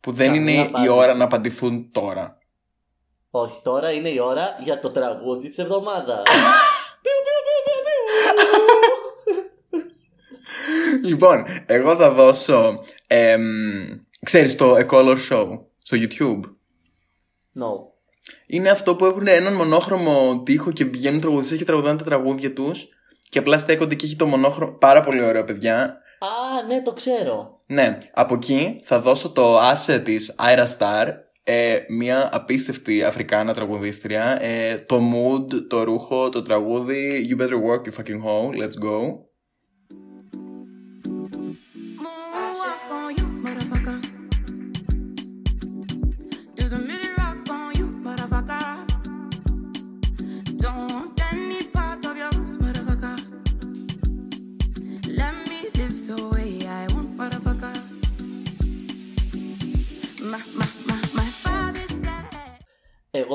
που 0.00 0.12
δεν 0.12 0.26
Καμία 0.32 0.40
είναι 0.40 0.52
η 0.62 0.66
απάντηση. 0.66 0.88
ώρα 0.92 1.14
να 1.14 1.24
απαντηθούν 1.24 1.90
τώρα. 1.92 2.38
Όχι, 3.30 3.60
τώρα 3.62 3.92
είναι 3.92 4.08
η 4.10 4.18
ώρα 4.18 4.56
για 4.62 4.78
το 4.78 4.90
τραγούδι 4.90 5.48
της 5.48 5.58
εβδομάδας. 5.58 6.22
Λοιπόν, 11.02 11.44
εγώ 11.66 11.96
θα 11.96 12.10
δώσω. 12.10 12.84
εμ, 13.06 13.42
ξέρεις 14.24 14.56
το 14.56 14.74
A 14.76 14.86
Color 14.86 15.16
Show 15.30 15.60
στο 15.78 15.96
YouTube. 16.00 16.40
no. 17.62 17.89
Είναι 18.52 18.70
αυτό 18.70 18.94
που 18.94 19.04
έχουν 19.04 19.26
έναν 19.26 19.52
μονόχρωμο 19.52 20.42
τοίχο 20.44 20.70
και 20.70 20.84
βγαίνουν 20.84 21.20
τραγουδιστές 21.20 21.58
και 21.58 21.64
τραγουδάνε 21.64 21.98
τα 21.98 22.04
τραγούδια 22.04 22.52
τους 22.52 22.88
και 23.28 23.38
απλά 23.38 23.58
στέκονται 23.58 23.94
και 23.94 24.06
έχει 24.06 24.16
το 24.16 24.26
μονόχρωμο. 24.26 24.72
Πάρα 24.72 25.00
πολύ 25.00 25.22
ωραίο, 25.24 25.44
παιδιά. 25.44 26.00
Α, 26.18 26.66
ναι, 26.66 26.82
το 26.82 26.92
ξέρω. 26.92 27.60
Ναι, 27.66 27.98
από 28.12 28.34
εκεί 28.34 28.80
θα 28.82 29.00
δώσω 29.00 29.30
το 29.30 29.58
asset 29.60 30.00
της 30.04 30.34
Ira 30.38 30.66
Star, 30.78 31.06
ε, 31.44 31.78
μια 31.88 32.28
απίστευτη 32.32 33.02
Αφρικάνα 33.04 33.54
τραγουδίστρια. 33.54 34.42
Ε, 34.42 34.78
το 34.78 35.00
mood, 35.12 35.66
το 35.68 35.82
ρούχο, 35.82 36.28
το 36.28 36.42
τραγούδι. 36.42 37.28
You 37.30 37.42
better 37.42 37.48
work 37.48 37.88
your 37.88 38.00
fucking 38.00 38.22
hole, 38.24 38.60
let's 38.62 38.84
go. 38.84 39.29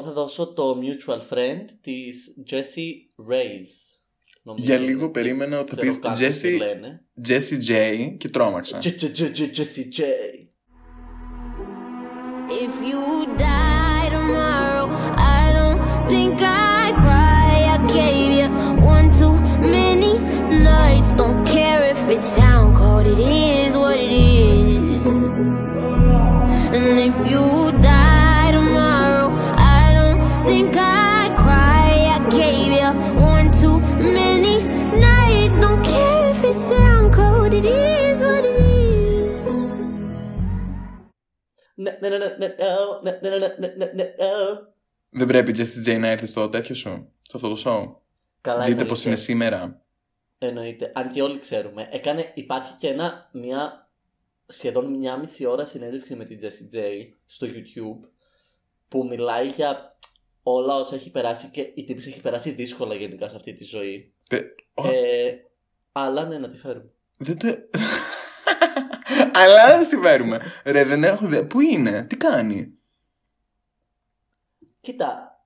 Θα 0.05 0.11
δώσω 0.11 0.53
το 0.53 0.79
mutual 0.81 1.33
friend 1.33 1.65
της 1.81 2.33
Jessie 2.51 3.29
Reyes. 3.31 3.71
Νομίζω 4.43 4.65
Για 4.65 4.75
είναι. 4.75 4.85
λίγο 4.85 5.09
περίμενα 5.11 5.59
ότι 5.59 5.69
θα 5.75 5.81
Ξέρω 5.81 5.91
πεις 5.91 5.99
καν 5.99 6.11
πώς 6.11 6.39
τη 6.41 6.49
Jessie- 6.55 6.57
λένε. 6.57 7.05
Jessie 7.27 7.69
J 7.69 8.15
και 8.17 8.29
τρόμαξα. 8.29 8.77
Τζε- 8.77 8.95
τζε- 8.95 9.11
τζε- 9.11 9.31
τζε- 9.31 9.51
Jessie 9.55 9.99
J. 9.99 10.01
If 12.65 12.73
you 12.89 13.03
die 13.45 14.05
tomorrow, 14.17 14.85
I 15.37 15.43
don't 15.57 15.81
think 16.11 16.35
I'd 16.41 16.64
Δεν 45.09 45.27
πρέπει 45.27 45.51
η 45.51 45.55
Jessie 45.57 45.87
J 45.95 45.99
να 45.99 46.07
έρθει 46.07 46.25
στο 46.25 46.49
τέτοιο 46.49 46.75
σου, 46.75 47.11
σε 47.21 47.31
αυτό 47.37 47.49
το 47.49 47.61
show. 47.65 47.95
Καλά 48.41 48.57
Δείτε 48.57 48.69
εννοείται. 48.71 48.85
πώς 48.89 49.05
είναι 49.05 49.15
σήμερα. 49.15 49.81
Εννοείται. 50.37 50.91
Αν 50.95 51.11
και 51.11 51.21
όλοι 51.21 51.39
ξέρουμε. 51.39 51.87
Έκανε, 51.91 52.31
υπάρχει 52.33 52.73
και 52.77 52.87
ένα, 52.87 53.29
μια 53.33 53.89
σχεδόν 54.47 54.85
μια 54.97 55.17
μισή 55.17 55.45
ώρα 55.45 55.65
συνέντευξη 55.65 56.15
με 56.15 56.25
την 56.25 56.39
Jessie 56.41 56.75
J 56.75 56.79
στο 57.25 57.47
YouTube 57.49 58.09
που 58.87 59.05
μιλάει 59.07 59.47
για 59.47 59.97
όλα 60.43 60.75
όσα 60.75 60.95
έχει 60.95 61.11
περάσει 61.11 61.47
και 61.49 61.71
η 61.75 61.83
τύπης 61.83 62.07
έχει 62.07 62.21
περάσει 62.21 62.51
δύσκολα 62.51 62.95
γενικά 62.95 63.27
σε 63.27 63.35
αυτή 63.35 63.53
τη 63.53 63.63
ζωή. 63.63 64.13
Πε- 64.29 64.59
Ω, 64.73 64.87
Ε, 64.87 65.45
αλλά 65.91 66.25
ναι, 66.25 66.37
να 66.37 66.47
τη 66.47 66.57
φέρουμε. 66.57 66.91
Δεν 67.17 67.37
το... 67.37 67.47
Αλλά 69.35 69.63
α 69.63 69.87
τη 69.87 69.97
φέρουμε. 69.97 70.41
Ρε, 70.65 70.83
δεν 70.83 71.03
έχω 71.03 71.25
ιδέα. 71.25 71.47
Πού 71.47 71.59
είναι, 71.59 72.03
τι 72.03 72.17
κάνει. 72.17 72.73
Κοίτα. 74.81 75.39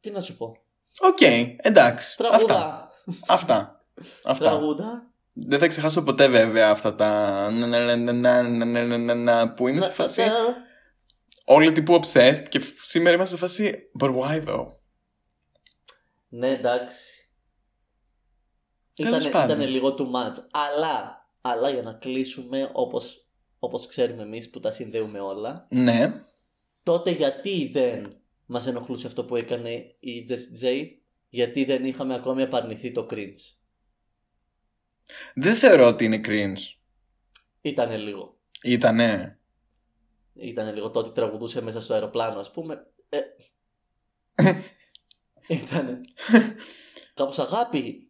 Τι 0.00 0.10
να 0.10 0.20
σου 0.20 0.36
πω. 0.36 0.56
OK, 1.00 1.18
okay, 1.20 1.54
εντάξει. 1.56 2.16
Τραγούδα. 2.16 2.54
Αυτά. 2.54 2.90
Αυτά. 3.26 3.84
Αυτά. 4.24 4.44
Τραγούδα. 4.44 5.10
Δεν 5.32 5.58
θα 5.58 5.66
ξεχάσω 5.66 6.02
ποτέ 6.02 6.28
βέβαια 6.28 6.70
αυτά 6.70 6.94
τα 6.94 7.48
που 9.56 9.68
είναι 9.68 9.80
σε 9.80 9.90
φάση. 9.90 10.22
Όλοι 11.44 11.72
τύπου 11.72 12.00
obsessed 12.00 12.44
και 12.48 12.62
σήμερα 12.82 13.14
είμαστε 13.14 13.36
σε 13.36 13.40
φάση. 13.40 13.90
But 14.00 14.14
why 14.16 14.44
though. 14.46 14.72
Ναι, 16.28 16.48
εντάξει. 16.48 17.30
Ήταν, 18.94 19.20
ήταν 19.20 19.60
λίγο 19.60 19.94
too 19.98 20.02
much. 20.02 20.34
Αλλά 20.50 21.25
αλλά 21.48 21.70
για 21.70 21.82
να 21.82 21.92
κλείσουμε 21.92 22.70
όπως, 22.72 23.26
όπως 23.58 23.86
ξέρουμε 23.86 24.22
εμείς 24.22 24.50
που 24.50 24.60
τα 24.60 24.70
συνδέουμε 24.70 25.20
όλα, 25.20 25.66
ναι 25.70 26.24
τότε 26.82 27.10
γιατί 27.10 27.70
δεν 27.72 28.16
μας 28.46 28.66
ενοχλούσε 28.66 29.06
αυτό 29.06 29.24
που 29.24 29.36
έκανε 29.36 29.70
η 29.98 30.26
Jessie 30.28 30.64
J, 30.64 30.86
γιατί 31.28 31.64
δεν 31.64 31.84
είχαμε 31.84 32.14
ακόμη 32.14 32.42
απαρνηθεί 32.42 32.92
το 32.92 33.06
cringe; 33.10 33.54
δεν 35.34 35.54
θεωρώ 35.54 35.86
ότι 35.86 36.04
είναι 36.04 36.20
cringe 36.24 36.76
Ήτανε 37.60 37.96
λίγο. 37.96 38.38
ήτανε 38.62 39.38
Ήτανε 40.34 40.72
λίγο 40.72 40.90
το 40.90 40.98
ότι 40.98 41.10
τραγουδούσε 41.10 41.60
μέσα 41.60 41.80
στο 41.80 41.94
αεροπλάνο, 41.94 42.38
ας 42.38 42.50
πούμε. 42.50 42.86
Ε, 43.08 43.20
ήτανε. 45.62 45.94
Κάπως 47.14 47.38
αγάπη 47.38 48.05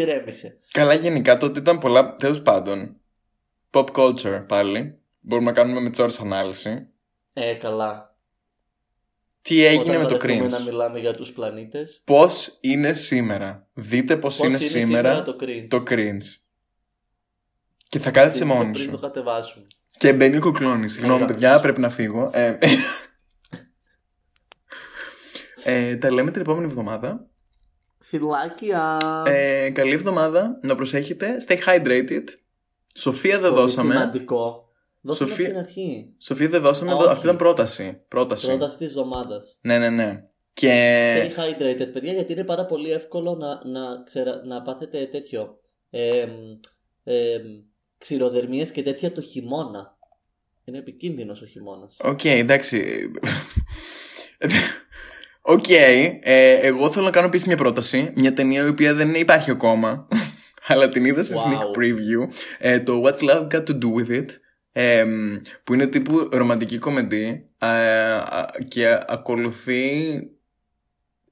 ηρέμησε. 0.00 0.58
καλά 0.70 0.94
γενικά 0.94 1.36
το 1.36 1.46
ότι 1.46 1.58
ήταν 1.58 1.78
πολλά 1.78 2.16
τέλος 2.16 2.42
πάντων 2.42 2.96
pop 3.70 3.86
culture 3.92 4.44
πάλι 4.48 4.98
μπορούμε 5.20 5.50
να 5.50 5.56
κάνουμε 5.56 5.80
με 5.80 5.90
τις 5.90 6.20
ανάλυση 6.20 6.86
Ε, 7.32 7.54
καλά. 7.54 8.16
τι 9.42 9.64
έγινε 9.64 9.80
Όταν 9.96 10.02
με 10.02 10.08
το 10.08 10.18
βρεθούμε 10.18 10.46
cringe; 10.46 10.50
να 10.50 10.60
μιλάμε 10.60 10.98
για 10.98 11.12
τους 11.12 11.32
πλανήτες. 11.32 12.00
πώς 12.04 12.58
είναι 12.60 12.92
σήμερα; 12.92 13.68
Δείτε 13.74 14.16
πώς, 14.16 14.36
Πώς 14.36 14.46
είναι, 14.48 14.58
σήμερα 14.58 15.22
το 15.22 15.36
cringe; 15.40 15.66
το 15.68 15.82
cringe 15.88 16.22
και 17.88 17.98
θα 17.98 18.10
κάθεσαι 18.10 18.38
Πριν 18.38 18.50
το- 18.50 18.54
μόνοι 18.56 18.72
πριν 18.72 18.84
σου 18.84 18.90
το 18.90 18.98
κατεβάσουν. 18.98 19.66
Και 19.96 20.12
μπαίνει 20.12 20.36
ο 20.36 20.40
κουκλώνης. 20.40 20.92
Συγγνώμη, 20.92 21.20
Μεγάλος. 21.20 21.40
παιδιά, 21.40 21.60
πρέπει 21.60 21.80
να 21.80 21.90
φύγω. 21.90 22.30
Ε, 22.32 22.58
ε, 25.64 25.96
τα 25.96 26.10
λέμε 26.10 26.30
την 26.30 26.40
επόμενη 26.40 26.64
εβδομάδα. 26.66 27.26
Φιλάκια. 28.16 28.98
Ε, 29.26 29.70
καλή 29.70 29.92
εβδομάδα. 29.92 30.58
Να 30.62 30.74
προσέχετε. 30.74 31.36
Stay 31.48 31.56
hydrated. 31.66 32.24
Σοφία 32.94 33.38
δεν 33.38 33.50
Πολύ 33.50 33.60
δώσαμε. 33.62 33.92
Σημαντικό. 33.92 34.68
Δώσαμε 35.00 35.30
Σοφία- 35.30 35.46
στην 35.46 35.58
αρχή. 35.58 36.14
Σοφία 36.18 36.48
δεν 36.48 36.62
δώσαμε. 36.62 36.92
Α, 36.92 36.94
Αυτή 36.94 37.10
όχι. 37.10 37.22
ήταν 37.24 37.36
πρόταση. 37.36 38.02
Πρόταση. 38.08 38.46
Πρόταση 38.46 38.76
της 38.76 38.86
εβδομάδας. 38.86 39.58
Ναι, 39.60 39.78
ναι, 39.78 39.88
ναι. 39.90 40.24
Και. 40.52 40.70
Stay 41.22 41.40
hydrated, 41.40 41.92
παιδιά, 41.92 42.12
γιατί 42.12 42.32
είναι 42.32 42.44
πάρα 42.44 42.66
πολύ 42.66 42.90
εύκολο 42.90 43.34
να, 43.34 43.70
να, 43.70 44.02
ξερα... 44.04 44.42
να 44.44 44.62
πάθετε 44.62 45.06
τέτοιο. 45.06 45.60
Ε, 45.90 46.26
ε, 47.04 47.38
ξηροδερμίες 47.98 48.70
και 48.70 48.82
τέτοια 48.82 49.12
το 49.12 49.20
χειμώνα. 49.20 49.96
Είναι 50.64 50.78
επικίνδυνος 50.78 51.42
ο 51.42 51.46
χειμώνας. 51.46 51.96
Οκ, 52.04 52.24
εντάξει. 52.24 53.10
Οκ. 55.42 55.68
ε, 55.68 56.18
εγώ 56.62 56.90
θέλω 56.90 57.04
να 57.04 57.10
κάνω 57.10 57.26
επίσης 57.26 57.46
μια 57.46 57.56
πρόταση. 57.56 58.12
Μια 58.16 58.32
ταινία 58.32 58.64
η 58.64 58.68
οποία 58.68 58.94
δεν 58.94 59.14
υπάρχει 59.14 59.50
ακόμα. 59.50 60.08
αλλά 60.66 60.88
την 60.88 61.04
είδα 61.04 61.22
σε 61.22 61.34
Wow. 61.34 61.38
sneak 61.38 61.78
preview. 61.78 62.28
Ε, 62.58 62.80
το 62.80 63.02
What's 63.04 63.18
Love 63.30 63.46
Got 63.50 63.62
to 63.66 63.78
Do 63.78 63.94
With 63.96 64.10
It. 64.20 64.26
ε, 64.72 65.04
που 65.64 65.74
είναι 65.74 65.86
τύπου 65.86 66.28
ρομαντική 66.32 66.78
κομεντί 66.78 67.48
ε, 67.58 67.66
α, 68.12 68.48
και 68.68 68.98
ακολουθεί 69.08 69.92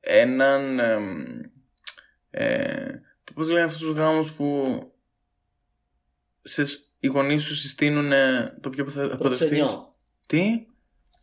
έναν 0.01 0.79
εμ, 0.79 1.25
ε, 2.31 2.89
πώς 3.35 3.49
λένε 3.51 3.65
αυτούς 3.65 3.81
τους 3.81 3.97
γάμους 3.97 4.31
που 4.33 4.79
σε, 6.43 6.63
οι 7.01 7.07
γονείς 7.07 7.43
σου 7.45 7.55
συστήνουν 7.55 8.11
το 8.61 8.71
πιο 8.71 8.89
θα 8.89 9.01
παντρευτείς. 9.01 9.19
Προξενιό. 9.19 9.97
Τι; 10.27 10.67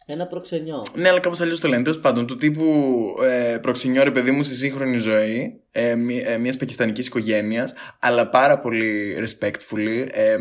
Ένα 0.10 0.28
προξενιό. 0.28 0.84
Ναι, 0.96 1.10
αλλά 1.10 1.20
κάπως 1.20 1.42
αλλιώς 1.42 1.60
το 1.60 1.68
λένε. 1.68 1.84
Τέλος 1.84 2.00
πάντων, 2.00 2.28
του 2.28 2.38
τύπου 2.38 2.96
ε, 3.24 3.58
προξενιό 3.62 4.04
ρε 4.04 4.12
παιδί 4.12 4.32
μου 4.32 4.44
στη 4.44 4.56
σύγχρονη 4.56 4.98
ζωή 4.98 5.62
ε, 5.72 5.96
μιας 6.40 6.58
πακιστανικής 6.58 7.08
οικογένειας, 7.08 7.74
αλλά 8.00 8.30
πάρα 8.30 8.60
πολύ 8.60 9.16
respectfully. 9.20 10.08
Ε, 10.12 10.36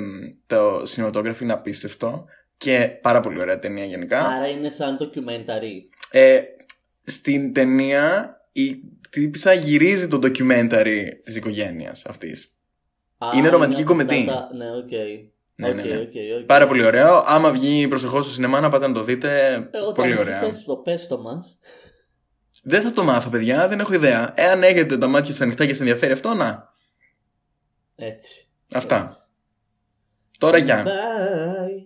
το 0.47 0.83
cinematography 0.83 1.41
είναι 1.41 1.53
απίστευτο 1.53 2.25
και 2.57 2.99
πάρα 3.03 3.21
πολύ 3.21 3.39
ωραία 3.41 3.59
ταινία 3.59 3.85
γενικά. 3.85 4.21
Άρα 4.27 4.49
είναι 4.49 4.69
σαν 4.71 4.99
documentary. 5.01 5.97
Ε, 6.11 6.41
στην 7.05 7.53
ταινία 7.53 8.37
η 8.53 8.81
τύπησα 9.11 9.53
γυρίζει 9.53 10.09
το 10.09 10.19
documentary 10.23 11.03
της 11.25 11.37
οικογένειας 11.37 12.05
αυτής. 12.07 12.55
Α, 13.19 13.27
Είναι 13.37 13.49
ρομαντική 13.49 13.81
από 13.83 13.91
κομεντί. 13.91 14.19
αυτά 14.19 14.33
τα- 14.33 14.49
Ναι, 15.57 15.69
οκ. 15.69 15.75
Ναι, 15.75 15.83
ναι, 15.83 15.89
Οκ, 15.89 16.15
ναι. 16.15 16.21
οκ, 16.35 16.41
οκ. 16.41 16.45
Πάρα 16.47 16.67
πολύ 16.67 16.85
ωραίο. 16.85 17.25
Άμα 17.27 17.51
βγει 17.51 17.89
προσεχώς 17.89 18.25
στο 18.25 18.35
σινεμά 18.35 18.61
να 18.61 18.69
πάτε 18.69 18.87
να 18.87 18.95
το 18.95 19.03
δείτε. 19.03 19.55
Εγώ 19.73 19.93
πολύ 19.93 20.15
τα 20.15 20.21
ωραία. 20.21 20.41
Πες 20.41 20.65
το, 20.65 20.77
πες 20.77 21.07
το 21.07 21.19
μας. 21.19 21.59
Δεν 22.63 22.83
θα 22.83 22.93
το 22.93 23.05
μάθω, 23.05 23.31
παιδιά, 23.31 23.69
δεν 23.69 23.81
έχω 23.81 23.93
ιδέα. 23.93 24.33
Εάν 24.37 24.63
έχετε 24.63 24.99
τα 24.99 25.07
μάτια 25.07 25.33
σας 25.33 25.41
ανοιχτά 25.41 25.65
και 25.65 25.71
σας 25.71 25.81
ενδιαφέρει 25.81 26.13
αυτό, 26.13 26.35
να. 26.35 26.73
Έτσι. 27.97 28.49
Αυτά. 28.75 29.29
Τώρα 30.39 30.59
γεια. 30.59 30.85
Bye. 30.85 31.86